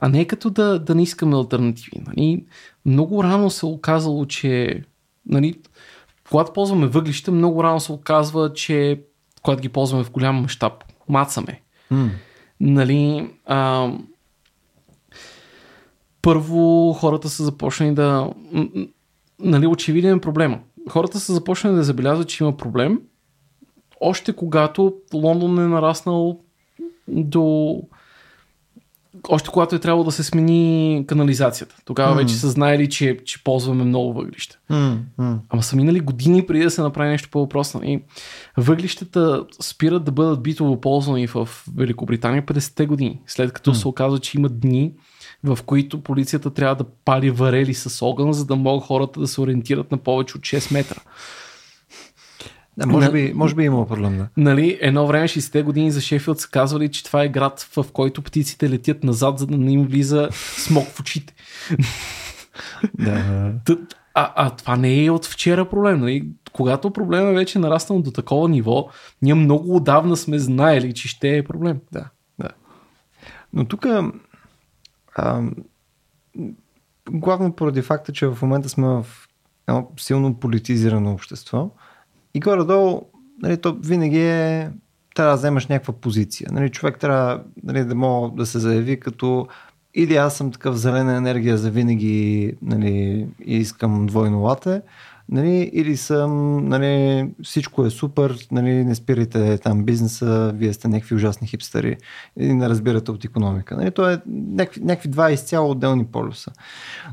[0.05, 2.03] А не като да, да не искаме альтернативи.
[2.07, 2.45] Нали?
[2.87, 4.83] Много рано се е оказало, че
[5.27, 5.61] нали,
[6.31, 9.03] когато ползваме въглища, много рано се оказва, че
[9.43, 10.73] когато ги ползваме в голям мащаб,
[11.09, 11.61] мацаме.
[11.89, 12.07] Хм.
[12.61, 13.91] Нали, а,
[16.23, 18.31] първо хората са започнали да...
[19.39, 20.59] Нали, очевиден е проблема.
[20.91, 23.01] Хората са започнали да забелязват, че има проблем,
[24.01, 26.41] още когато Лондон е нараснал
[27.09, 27.81] до...
[29.29, 31.77] Още когато е трябвало да се смени канализацията.
[31.85, 32.21] Тогава М.
[32.21, 34.59] вече са знаели, че, че ползваме много въглища.
[34.67, 34.93] Хм.
[35.17, 35.33] Хм.
[35.49, 37.81] Ама са минали години преди да се направи нещо по-въпросно.
[37.85, 38.03] И
[38.57, 44.39] въглищата спират да бъдат битово ползвани в Великобритания 50-те години, след като се оказва, че
[44.39, 44.93] има дни,
[45.45, 49.41] в които полицията трябва да пали варели с огън, за да могат хората да се
[49.41, 51.01] ориентират на повече от 6 метра.
[52.77, 54.29] Да, може, На- би, може би има проблем, да.
[54.37, 58.23] Нали, едно време 60-те години за Шефилд са казвали, че това е град, в който
[58.23, 61.35] птиците летят назад, за да не им влиза смок в очите.
[62.95, 63.53] да.
[64.15, 66.01] А, а това не е от вчера проблем.
[66.01, 66.29] Нали?
[66.53, 68.89] Когато проблем е вече нараснал до такова ниво,
[69.23, 71.81] ние много отдавна сме знаели, че ще е проблем.
[71.93, 72.05] Да.
[72.39, 72.49] Да.
[73.53, 73.87] Но тук
[77.11, 79.07] главно поради факта, че в момента сме в
[79.69, 81.71] едно силно политизирано общество
[82.35, 83.03] и горе-долу
[83.43, 84.71] нали, то винаги е
[85.15, 86.49] трябва да вземаш някаква позиция.
[86.53, 89.47] Нали, човек трябва нали, да мога да се заяви като
[89.95, 94.83] или аз съм такъв зелена енергия за винаги нали, и искам двойно лате,
[95.29, 101.15] нали, или съм, нали, всичко е супер, нали, не спирайте там бизнеса, вие сте някакви
[101.15, 101.97] ужасни хипстери
[102.39, 103.77] и не разбирате от економика.
[103.77, 106.53] Нали, то е някакви, някакви два изцяло отделни полюса.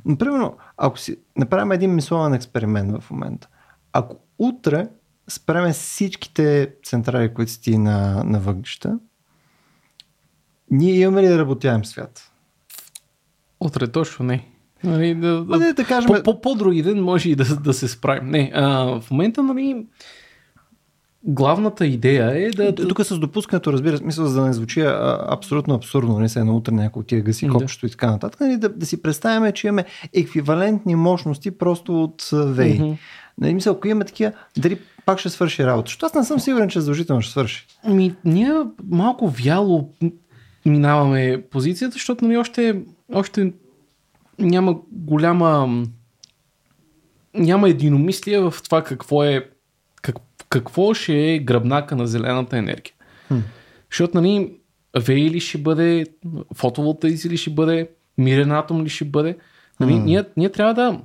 [0.06, 3.48] Но, примерно, ако си направим един мисловен експеримент в момента,
[3.94, 4.88] ако утре
[5.30, 9.00] спреме всичките централи, които сти на, на въглища,
[10.72, 12.32] ние имаме ли да работяем свят?
[13.60, 14.48] Утре точно не.
[14.84, 16.08] Нали, да, Ма не да кажем...
[16.08, 18.30] по, по, по-други ден може и да, да се справим.
[18.30, 19.86] Не, а, в момента, нали,
[21.24, 22.72] главната идея е да...
[22.72, 26.30] да Тук с допускането, разбира се, мисля, за да не звучи а, абсолютно абсурдно, не
[26.30, 27.52] се едно утре някой отива гаси Да.
[27.52, 32.30] копчето и така нататък, нали, да, да си представяме, че имаме еквивалентни мощности просто от
[32.34, 32.80] ВЕИ.
[32.80, 32.94] Мгм.
[33.38, 35.88] Нали, мисля, ако имаме такива, дали пак ще свърши работа.
[35.88, 37.68] Защото аз не съм сигурен, че задължително ще свърши.
[37.88, 39.94] Ми, ние малко вяло
[40.66, 42.82] минаваме позицията, защото нали, още,
[43.14, 43.54] още
[44.40, 45.84] няма голяма
[47.34, 49.50] няма единомислие в това какво е
[50.02, 50.16] как,
[50.50, 52.94] какво ще е гръбнака на зелената енергия.
[53.28, 53.38] Хм.
[53.92, 54.54] Защото нали,
[55.00, 56.06] ВЕИ ли ще бъде,
[56.56, 59.38] фотоволтаици ли ще бъде, мирен атом ли ще бъде.
[59.80, 61.02] Нали, ние, ние трябва да,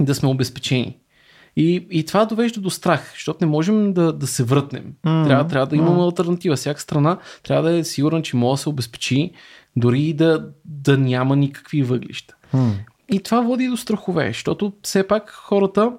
[0.00, 0.98] да сме обезпечени.
[1.60, 4.84] И, и това довежда до страх, защото не можем да, да се врътнем.
[5.04, 5.24] М.
[5.26, 6.04] Трябва, трябва да имаме М.
[6.04, 6.56] альтернатива.
[6.56, 9.30] Всяка страна трябва да е сигурна, че може да се обезпечи,
[9.76, 12.34] дори и да, да няма никакви въглища.
[12.50, 12.68] Хм.
[13.12, 15.92] И това води до страхове, защото все пак хората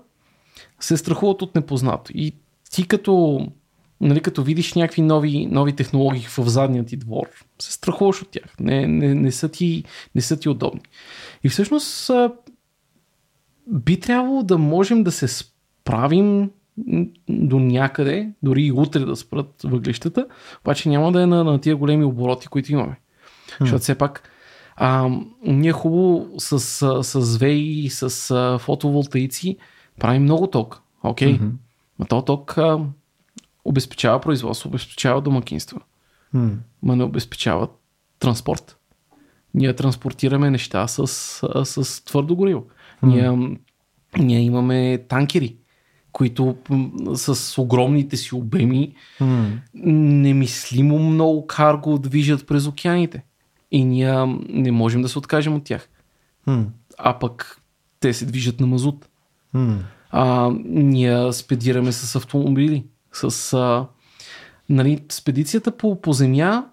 [0.80, 2.12] се страхуват от непознато.
[2.16, 2.36] И
[2.72, 3.48] ти като,
[4.02, 7.28] нали, като видиш някакви нови, нови технологии в задния ти двор,
[7.60, 8.56] се страхуваш от тях.
[8.60, 9.84] Не, не, не, са, ти,
[10.16, 10.82] не са ти удобни.
[11.44, 12.12] И всъщност
[13.68, 15.51] би трябвало да можем да се справим
[15.98, 16.50] м,
[17.30, 20.28] до някъде, дори и утре да спрат въглищата,
[20.62, 23.00] обаче няма да е на, на тия големи обороти, които имаме.
[23.60, 24.24] Защото все пак
[24.76, 25.10] а,
[25.46, 29.58] ние хубаво с, с, с ВЕИ, с а, фотоволтаици
[30.00, 30.82] правим много ток.
[31.04, 31.34] Окей.
[31.34, 31.50] Мгм.
[32.00, 32.80] Но то ток а,
[33.66, 35.82] обезпечава производство, обезпечава домакинства,
[36.32, 36.50] Хм.
[36.84, 37.68] ма не обезпечава
[38.20, 38.78] транспорт.
[39.54, 41.08] Ние транспортираме неща с,
[41.66, 42.66] с твърдо гориво.
[43.04, 43.58] Ние,
[44.20, 45.56] ние имаме танкери.
[46.12, 46.56] Които
[47.14, 49.52] с огромните си обеми М.
[49.74, 53.24] немислимо много карго движат през океаните.
[53.72, 55.90] И ние не можем да се откажем от тях.
[56.48, 56.66] М.
[56.98, 57.62] А пък
[58.00, 59.10] те се движат на мазут.
[59.54, 59.80] М.
[60.10, 62.86] А, ние спедираме с автомобили.
[63.14, 63.88] С а,
[64.70, 66.66] нали, спедицията по, по земя,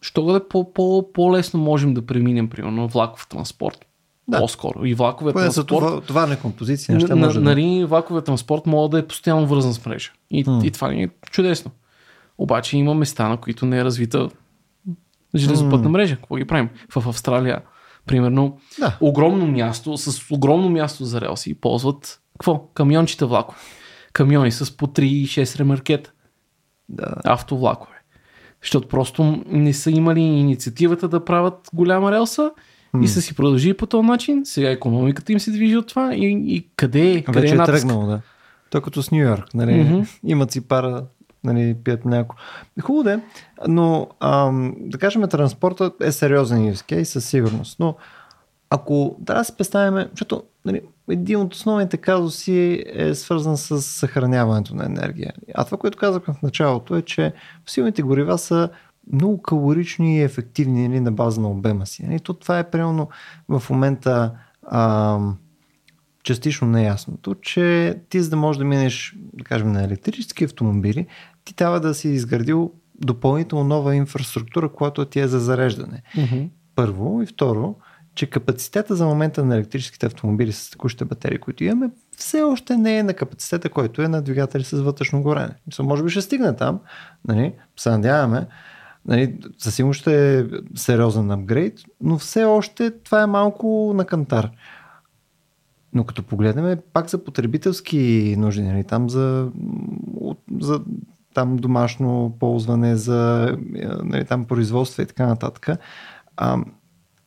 [0.00, 3.86] що да по, по, по-лесно можем да преминем, примерно, влаков транспорт.
[4.30, 4.36] Да.
[4.36, 4.38] Да.
[4.38, 4.84] По-скоро.
[4.84, 5.88] И влаковия Поне за транспорт.
[5.88, 7.44] това, това не композиция, неща на, може да...
[7.44, 10.10] нали, влаковия транспорт може да е постоянно вързан с мрежа.
[10.30, 10.60] И, М.
[10.64, 11.70] и това ни е чудесно.
[12.38, 14.28] Обаче има места, на които не е развита
[15.36, 15.90] железопътна М.
[15.90, 16.16] мрежа.
[16.16, 16.68] Какво ги правим?
[16.90, 17.62] В Австралия,
[18.06, 18.96] примерно, Да.
[19.00, 22.58] огромно място, с огромно място за релси ползват какво?
[22.64, 23.58] Камиончета влакове.
[24.12, 26.12] Камиони с по 3 и 6 ремаркета.
[26.88, 27.14] да.
[27.24, 27.94] Автовлакове.
[28.62, 32.50] Защото просто не са имали инициативата да правят голяма релса.
[33.02, 34.42] И са си продължили по този начин.
[34.44, 37.22] Сега економиката им се движи от това и, и къде е?
[37.22, 37.76] Къде Вече е е натиск?
[37.76, 38.20] тръгнало, да.
[38.70, 40.02] Той като с Нью Йорк, нали, Мгм.
[40.24, 41.04] имат си пара,
[41.44, 42.36] нали, пият мляко.
[42.82, 43.18] Хубаво да е,
[43.68, 47.96] но ам, да кажем, транспортът е сериозен use case със сигурност, но
[48.70, 50.80] ако трябва да си представим, защото нали,
[51.10, 55.32] един от основните казуси е свързан с съхраняването на енергия.
[55.54, 57.32] А това, което казахме в началото е, че
[57.66, 58.68] силните горива са
[59.12, 62.06] много калорични и ефективни нали, на база на обема си.
[62.06, 63.08] Нали, то това е примерно
[63.48, 64.32] в момента
[64.70, 65.36] ам,
[66.22, 71.06] частично неясното, че ти за да можеш да минеш, да кажем, на електрически автомобили,
[71.44, 76.02] ти трябва да си изградил допълнително нова инфраструктура, която ти е за зареждане.
[76.16, 76.44] Мгм.
[76.74, 77.74] Първо и второ,
[78.14, 82.98] че капацитета за момента на електрическите автомобили с текущите батерии, които имаме, все още не
[82.98, 85.54] е на капацитета, който е на двигатели с вътрешно горене.
[85.80, 86.80] Може би ще стигне там,
[87.28, 88.46] нали, се надяваме.
[89.06, 90.44] Нали, със сигурност ще е
[90.74, 94.50] сериозен апгрейд, но все още това е малко на кантар.
[95.92, 99.50] Но като погледнем пак за потребителски нужди, нали, там за,
[100.60, 100.80] за
[101.34, 105.68] там домашно ползване, за е, нали, там производство и така нататък.
[106.36, 106.58] А,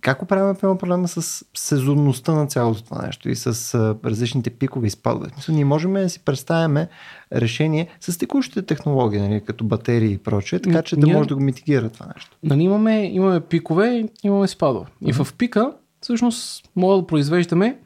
[0.04, 3.76] как оправяме примерно, проблема с сезонността на цялото това нещо и с
[4.06, 5.30] различните пикове и спадове?
[5.34, 6.88] Смисъл, Ние можем да си представяме
[7.34, 11.42] решение с текущите технологии, нали, като батерии и прочее, така че да може да го
[11.42, 12.38] митигира това нещо.
[12.44, 14.86] Нали, имаме, имаме пикове, имаме спадове.
[15.02, 17.78] И в пика, всъщност, мога да произвеждаме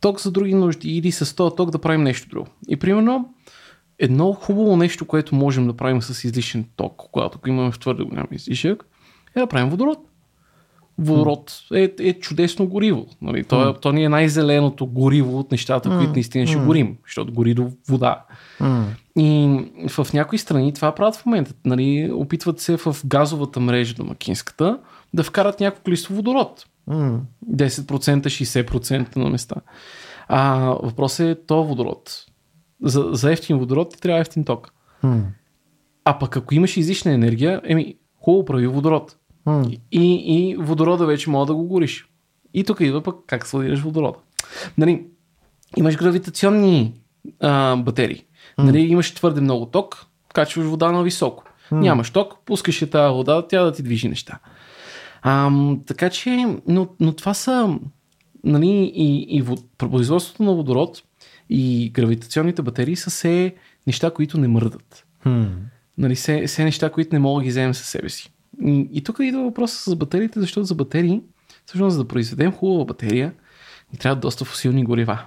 [0.00, 2.46] ток за други нужди или с този ток да правим нещо друго.
[2.68, 3.34] И примерно,
[3.98, 8.26] едно хубаво нещо, което можем да правим с излишен ток, когато имаме в твърде голям
[8.32, 8.84] излишък,
[9.36, 10.07] е да правим водород.
[10.98, 13.06] Водород е, е чудесно гориво.
[13.22, 13.44] Нали?
[13.44, 17.54] То, е, то ни е най-зеленото гориво от нещата, които наистина ще горим, защото гори
[17.54, 18.24] до вода.
[18.60, 18.86] М.
[19.18, 21.52] И в някои страни това правят в момента.
[21.64, 24.78] Нали, опитват се в газовата мрежа домакинската
[25.14, 26.66] да вкарат някакво количество водород.
[26.86, 27.20] М.
[27.52, 29.56] 10%, 60% на места.
[30.28, 32.24] А въпросът е то водород.
[32.82, 34.72] За, за ефтин водород ти трябва ефтин ток.
[35.02, 35.22] М.
[36.04, 39.16] А пък ако имаш излишна енергия, еми, хубаво прави водород.
[39.92, 42.08] И, и водорода вече мога да го гориш.
[42.54, 44.18] И тук идва пък как складираш водорода.
[44.78, 45.06] Нали,
[45.76, 46.94] имаш гравитационни
[47.40, 48.24] а, батерии.
[48.58, 51.44] Нали, имаш твърде много ток, качваш вода на високо.
[51.72, 54.38] Нямаш ток, пускаш я тази вода, тя да ти движи неща.
[55.22, 55.50] А,
[55.86, 57.78] така че, но, но това са
[58.44, 61.02] нали, и, и вод, производството на водород
[61.50, 63.54] и гравитационните батерии са все
[63.86, 65.06] неща, които не мърдат.
[65.98, 68.32] Нали, все, все неща, които не мога да ги вземем със себе си.
[68.66, 71.20] И, тук идва въпроса с батериите, защото за батерии,
[71.66, 73.32] всъщност за да произведем хубава батерия,
[73.92, 75.18] ни трябва доста фусилни горива.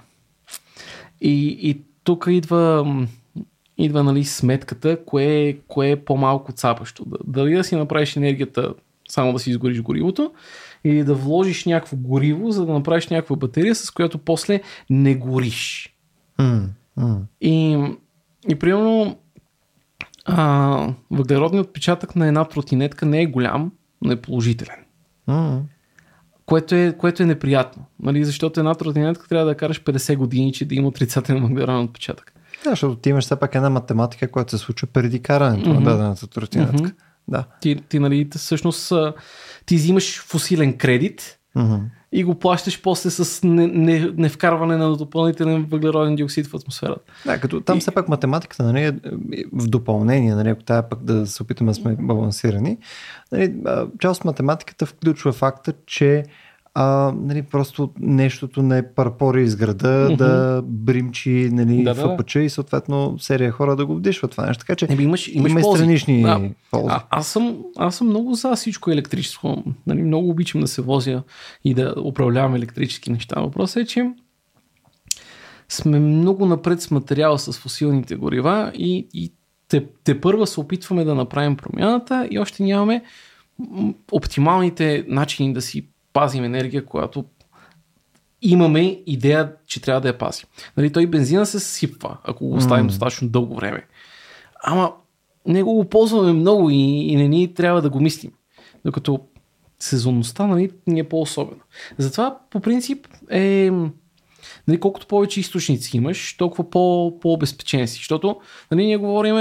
[1.20, 2.96] И, и тук идва,
[3.78, 7.04] идва нали, сметката, кое, кое е по-малко цапащо.
[7.04, 8.74] Да- Дали да си направиш енергията
[9.08, 10.32] само да си изгориш горивото,
[10.84, 14.60] или да вложиш някакво гориво, за да направиш някаква батерия, с която после
[14.90, 15.94] не гориш.
[16.38, 16.68] М.
[16.96, 17.20] М.
[17.40, 17.78] И,
[18.48, 19.16] и примерно
[20.24, 24.76] а, въглеродният отпечатък на една тротинетка не е голям, но е положителен.
[26.46, 27.84] Което е, което е неприятно.
[28.02, 28.24] Нали?
[28.24, 32.32] Защото една тротинетка трябва да караш 50 години, че да има отрицателен въглероден отпечатък.
[32.64, 35.78] Да, защото ти имаш все пак една математика, която се случва преди карането Мгм.
[35.78, 36.82] на дадената тротинетка.
[36.82, 36.92] Мгм.
[37.28, 37.44] Да.
[37.60, 38.92] Ти, ти, нали, всъщност
[39.66, 41.74] ти взимаш фусилен кредит Мгм.
[42.12, 47.00] И го плащаш после с не, не, не вкарване на допълнителен въглероден диоксид в атмосферата.
[47.26, 48.92] Да, като там И- все пак математиката нали, е
[49.52, 52.78] в допълнение, нали, ако тая пък да се опитаме да сме балансирани,
[53.32, 53.54] нали,
[53.98, 56.24] част от математиката включва факта, че
[56.74, 60.16] а, нали, просто нещото не парпори из града, Мгм.
[60.16, 62.40] да бримчи нали, Да, да, да.
[62.40, 64.60] И съответно серия хора да го вдишват това нещо.
[64.60, 65.78] Така че Еми, имаш, имаш има ползи.
[65.78, 66.40] странични Да.
[66.70, 66.94] ползи.
[66.94, 69.64] А, аз, съм, аз съм много за всичко електричество.
[69.86, 71.22] Нали, много обичам да се возя
[71.64, 73.40] и да управлявам електрически неща.
[73.40, 74.10] Въпросът е, че
[75.68, 79.32] сме много напред с материала с фосилните горива и, и
[79.68, 83.02] те, те първа се опитваме да направим промяната и още нямаме
[84.12, 87.24] оптималните начини да си пазим енергия, която
[88.42, 90.46] имаме идея, че трябва да я пазим.
[90.76, 92.88] Нали, той бензина се сипва, ако го оставим mm.
[92.88, 93.86] достатъчно дълго време.
[94.64, 94.92] Ама
[95.46, 98.32] него го ползваме много и, и не ни трябва да го мислим.
[98.84, 99.20] Докато
[99.78, 101.60] сезонността нали, ни е по-особено.
[101.98, 103.70] Затова по принцип е
[104.68, 107.96] нали, колкото повече източници имаш, толкова по, по-обезпечен си.
[107.96, 108.40] Защото
[108.70, 109.34] нали, ние говорим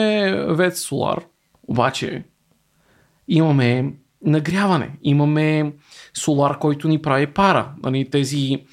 [0.56, 1.26] вец солар,
[1.68, 2.24] обаче
[3.28, 3.94] имаме
[4.26, 5.74] нагряване, имаме
[6.14, 7.72] солар, който ни прави пара.
[7.84, 8.66] Нали, тези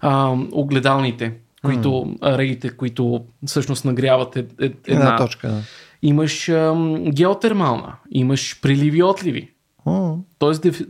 [0.00, 1.34] а, огледалните,
[1.64, 2.36] които, mm.
[2.38, 5.48] рейите, които всъщност нагряват е, е, една, една точка.
[5.48, 5.62] Да.
[6.02, 6.74] Имаш а,
[7.12, 9.50] геотермална, имаш приливи отливи.
[9.86, 10.18] Mm.
[10.38, 10.80] Тоест диф...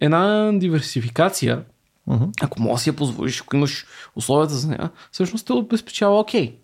[0.00, 1.62] една диверсификация,
[2.08, 2.44] mm-hmm.
[2.44, 3.86] ако можеш да си я позволиш, ако имаш
[4.16, 6.50] условията за нея, всъщност те обезпечава окей.
[6.50, 6.54] Okay.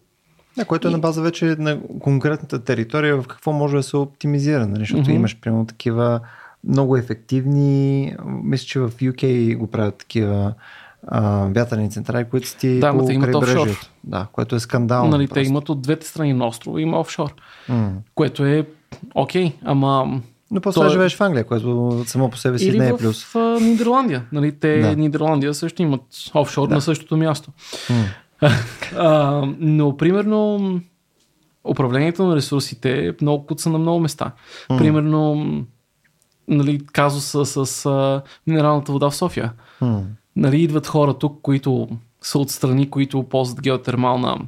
[0.57, 0.93] Да, което е и...
[0.93, 4.81] на база вече на конкретната територия, в какво може да се оптимизира, нали?
[4.81, 5.15] защото mm-hmm.
[5.15, 6.21] имаш примерно такива
[6.69, 10.55] много ефективни, мисля, че в UK го правят такива
[11.07, 13.69] а, вятърни централи, които си ти да, по имат офшор.
[14.05, 15.11] Да, което е скандално.
[15.11, 17.35] Нали, те имат от двете страни на острова, има офшор.
[17.71, 17.91] Mm.
[18.15, 18.67] Което е
[19.15, 20.21] окей, okay, ама...
[20.51, 20.87] Но после той...
[20.87, 23.25] Е- живееш в Англия, което само по себе си Или не е плюс.
[23.25, 24.25] в Нидерландия.
[24.33, 24.97] Нали, те да.
[24.97, 26.03] Нидерландия също имат
[26.35, 26.75] офшор да.
[26.75, 27.51] на същото място.
[27.89, 28.05] Mm.
[28.97, 30.81] а, но, примерно,
[31.65, 34.33] управлението на ресурсите е много куца на много места.
[34.71, 34.79] Mm.
[34.79, 35.47] Примерно,
[36.49, 39.53] нали, казуса с, с а, минералната вода в София.
[39.83, 40.05] Mm
[40.37, 41.89] нали, идват хора тук, които
[42.21, 44.39] са от страни, които ползват геотермална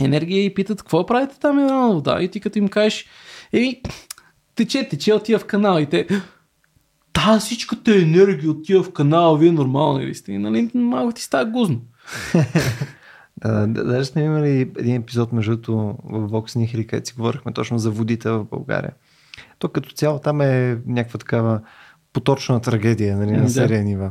[0.00, 2.22] енергия и питат какво правите там минерална вода.
[2.22, 3.06] И ти като им кажеш,
[3.52, 3.82] еми,
[4.54, 6.06] тече, тече, отива в канал и те,
[7.12, 10.32] та всичката енергия отива в канала, вие нормални ли сте?
[10.32, 11.80] И, нали, малко ти става гузно.
[13.36, 17.78] Да, даже сме имали един епизод, между другото, в Vox Nihili, където си говорихме точно
[17.78, 18.92] за водите в България.
[19.58, 21.60] То като цяло там е някаква такава
[22.12, 23.84] поточна трагедия нали, на серия да.
[23.84, 24.10] нива.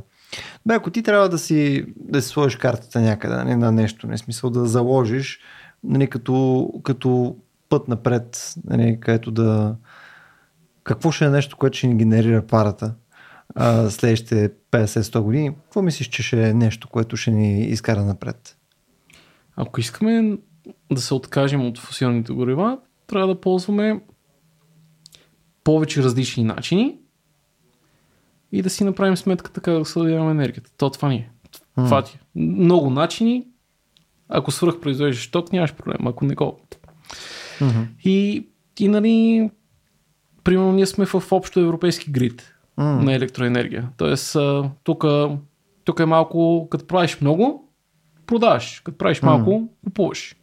[0.66, 4.18] Бе, ако ти трябва да си, да си сложиш картата някъде, нали, на нещо, не
[4.18, 5.40] смисъл да заложиш
[5.84, 7.36] нали, като, като
[7.70, 9.76] път напред, нали, където да...
[10.84, 12.94] Какво ще е нещо, което ще ни генерира парата
[13.56, 15.56] а, следващите 50-100 години?
[15.64, 18.58] Какво мислиш, че ще е нещо, което ще ни изкара напред?
[19.56, 20.38] Ако искаме
[20.92, 22.78] да се откажем от фосилните горива,
[23.08, 24.02] трябва да ползваме
[25.64, 26.98] повече различни начини,
[28.52, 30.72] и да си направим сметка така да съдяваме енергията.
[30.78, 31.30] То това ни е.
[31.76, 32.40] Това ти е.
[32.40, 33.48] Много начини.
[34.30, 36.08] Ако свръхпроизвеждаш ток, нямаш проблем.
[36.08, 36.60] Ако не го.
[37.60, 37.86] Mm-hmm.
[38.04, 38.48] И,
[38.80, 39.50] и нали,
[40.44, 43.04] примерно ние сме в общо европейски грид mm.
[43.04, 43.90] на електроенергия.
[43.98, 44.38] Тоест,
[44.84, 45.06] тук,
[45.84, 47.72] тук е малко, като правиш много,
[48.26, 48.82] продаваш.
[48.86, 49.68] Като правиш малко, mm.
[49.84, 50.36] купуваш.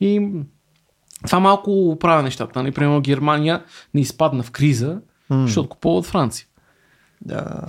[0.00, 0.30] И
[1.26, 2.62] това малко оправя нещата.
[2.62, 2.72] Нали?
[2.72, 3.64] Примерно Германия
[3.94, 5.00] не изпадна в криза,
[5.30, 5.44] mm.
[5.44, 6.46] защото купува от Франция.
[7.20, 7.66] Да.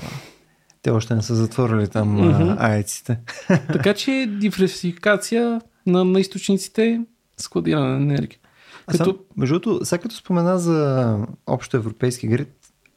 [0.81, 2.55] Те още не са затворили там mm-hmm.
[2.59, 3.19] айците.
[3.47, 7.01] така че диверсификация на, на източниците,
[7.37, 8.39] складиране на енергия.
[8.87, 9.03] Като...
[9.03, 12.49] Сам, между другото, сега като спомена за общо европейски грид,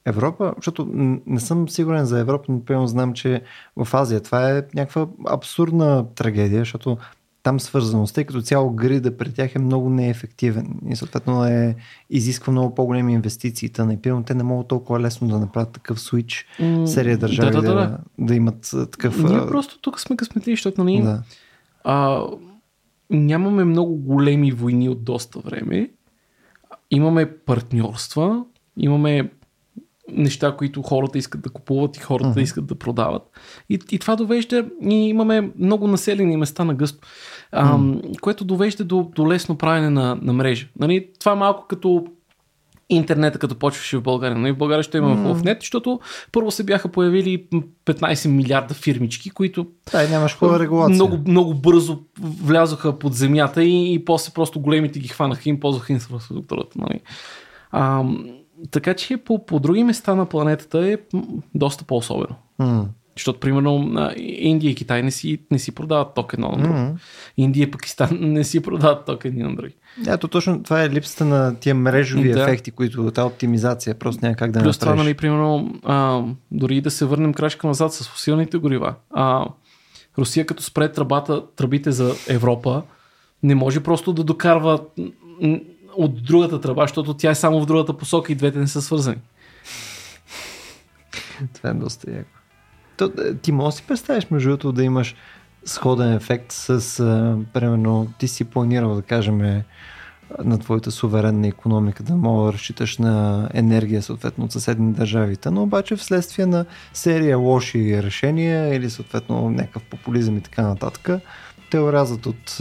[0.07, 0.89] Европа, защото
[1.27, 3.43] не съм сигурен за Европа, но примерно знам, че
[3.77, 6.99] в Азия това е някаква абсурдна трагедия, защото
[7.45, 11.77] там свързаността и като цяло грида при тях е много неефективен и съответно е,
[12.11, 13.69] изисква много по-големи инвестиции.
[13.69, 17.63] Та, например, те не могат толкова лесно да направят такъв свич mm, серия държави да,
[17.63, 17.99] да, да, да.
[18.19, 19.23] да имат такъв...
[19.23, 21.23] Ние просто тук сме късметли, защото нали, да.
[21.85, 22.23] а,
[23.11, 25.91] нямаме много големи войни от доста време.
[26.91, 28.45] Имаме партньорства,
[28.77, 29.31] имаме
[30.13, 32.43] неща, които хората искат да купуват и хората uh-huh.
[32.43, 33.23] искат да продават.
[33.71, 37.09] И, и това довежда, и имаме много населени места на гъсто,
[37.53, 38.21] а, uh-huh.
[38.21, 40.69] което довежда до, до лесно правене на, на мрежа.
[40.79, 42.07] Нали, това е малко като
[42.89, 44.39] интернета, като почваше в България.
[44.39, 45.35] Нали, в България ще има mm.
[45.35, 46.01] в нет, защото
[46.33, 47.47] първо се бяха появили
[47.87, 50.95] 15 милиарда фирмички, които да, нямаш хубава регулация.
[50.95, 55.61] Много, много бързо влязоха под земята и, и после просто големите ги хванаха и им
[55.61, 56.79] ползваха инфраструктурата.
[56.79, 57.01] Нали.
[57.71, 58.05] А,
[58.71, 60.99] така че по, по други места на планетата е
[61.55, 62.37] доста по-особено.
[62.61, 62.85] Mm.
[63.17, 66.77] Защото, примерно, Индия и Китай не си, не си продават токен на друг.
[66.77, 66.95] Mm-hmm.
[67.37, 69.75] Индия и Пакистан не си продават токен на други.
[70.09, 72.43] Ето точно това е липсата на тия мрежови да.
[72.43, 76.91] ефекти, които тази оптимизация просто няма как да Плюс това, нали, примерно, а, дори да
[76.91, 78.95] се върнем крачка назад с фосилните горива.
[79.11, 79.47] А,
[80.19, 82.83] Русия като спре тръбата, тръбите за Европа,
[83.43, 84.81] не може просто да докарва
[85.97, 89.19] от другата тръба, защото тя е само в другата посока и двете не са свързани.
[91.55, 92.31] Това е доста яко.
[92.97, 95.15] То, е, ти можеш да си представиш, между другото, да имаш
[95.65, 99.63] сходен ефект с, а, примерно, ти си планирал да кажем
[100.45, 105.63] на твоята суверенна економика да мога да разчиташ на енергия съответно от съседни държавите, но
[105.63, 111.23] обаче вследствие на серия лоши решения или съответно някакъв популизъм и така нататък,
[111.71, 112.59] те орязат от,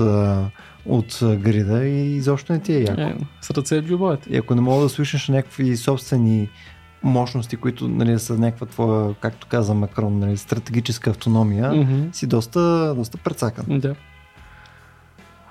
[0.85, 3.01] от грида и изобщо не ти е яко.
[3.01, 6.49] Е, с ръце в И ако не мога да слушаш някакви собствени
[7.03, 12.15] мощности, които нали, са някаква твоя, както каза Макрон, нали, стратегическа автономия, mm-hmm.
[12.15, 13.79] си доста, доста прецакан.
[13.79, 13.95] Да.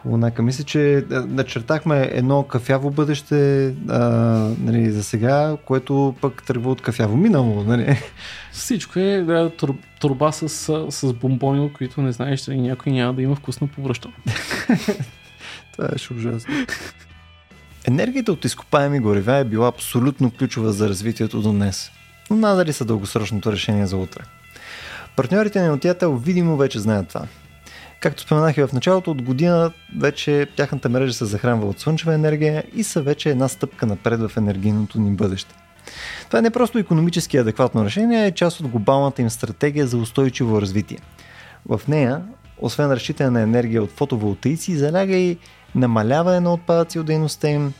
[0.02, 4.00] Хубаво, мисля, че начертахме едно кафяво бъдеще а,
[4.60, 7.64] нали, за сега, което пък тръгва от кафяво минало.
[7.64, 7.98] Нали?
[8.52, 10.48] Всичко е да, тур, турба с,
[10.90, 14.14] с бомбони, които не знаеш, че някой няма да има вкусно повръщане.
[15.72, 16.54] Това е ужасно.
[17.84, 21.90] Енергията от изкопаеми горива е била абсолютно ключова за развитието до днес.
[22.30, 24.20] Но надали са дългосрочното решение за утре.
[25.16, 27.26] Партньорите на Отиятел видимо вече знаят това.
[28.00, 32.64] Както споменах и в началото, от година вече тяхната мрежа се захранва от слънчева енергия
[32.74, 35.54] и са вече една стъпка напред в енергийното ни бъдеще.
[36.26, 39.96] Това е не просто економически адекватно решение, а е част от глобалната им стратегия за
[39.96, 40.98] устойчиво развитие.
[41.68, 42.22] В нея,
[42.58, 45.38] освен разчитане на енергия от фотоволтаици, заляга и
[45.74, 47.72] намаляване на отпадъци от дейността им,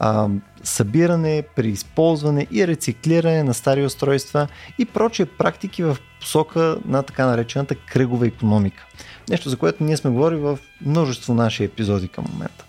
[0.00, 0.28] а,
[0.62, 7.74] събиране, преизползване и рециклиране на стари устройства и прочие практики в посока на така наречената
[7.74, 8.86] кръгова економика.
[9.30, 12.64] Нещо, за което ние сме говорили в множество наши епизоди към момента.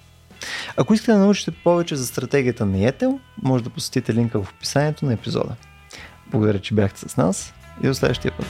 [0.78, 5.06] Ако искате да научите повече за стратегията на Етел, може да посетите линка в описанието
[5.06, 5.56] на епизода.
[6.32, 7.54] Благодаря, че бяхте с нас
[7.84, 8.46] и до следващия път.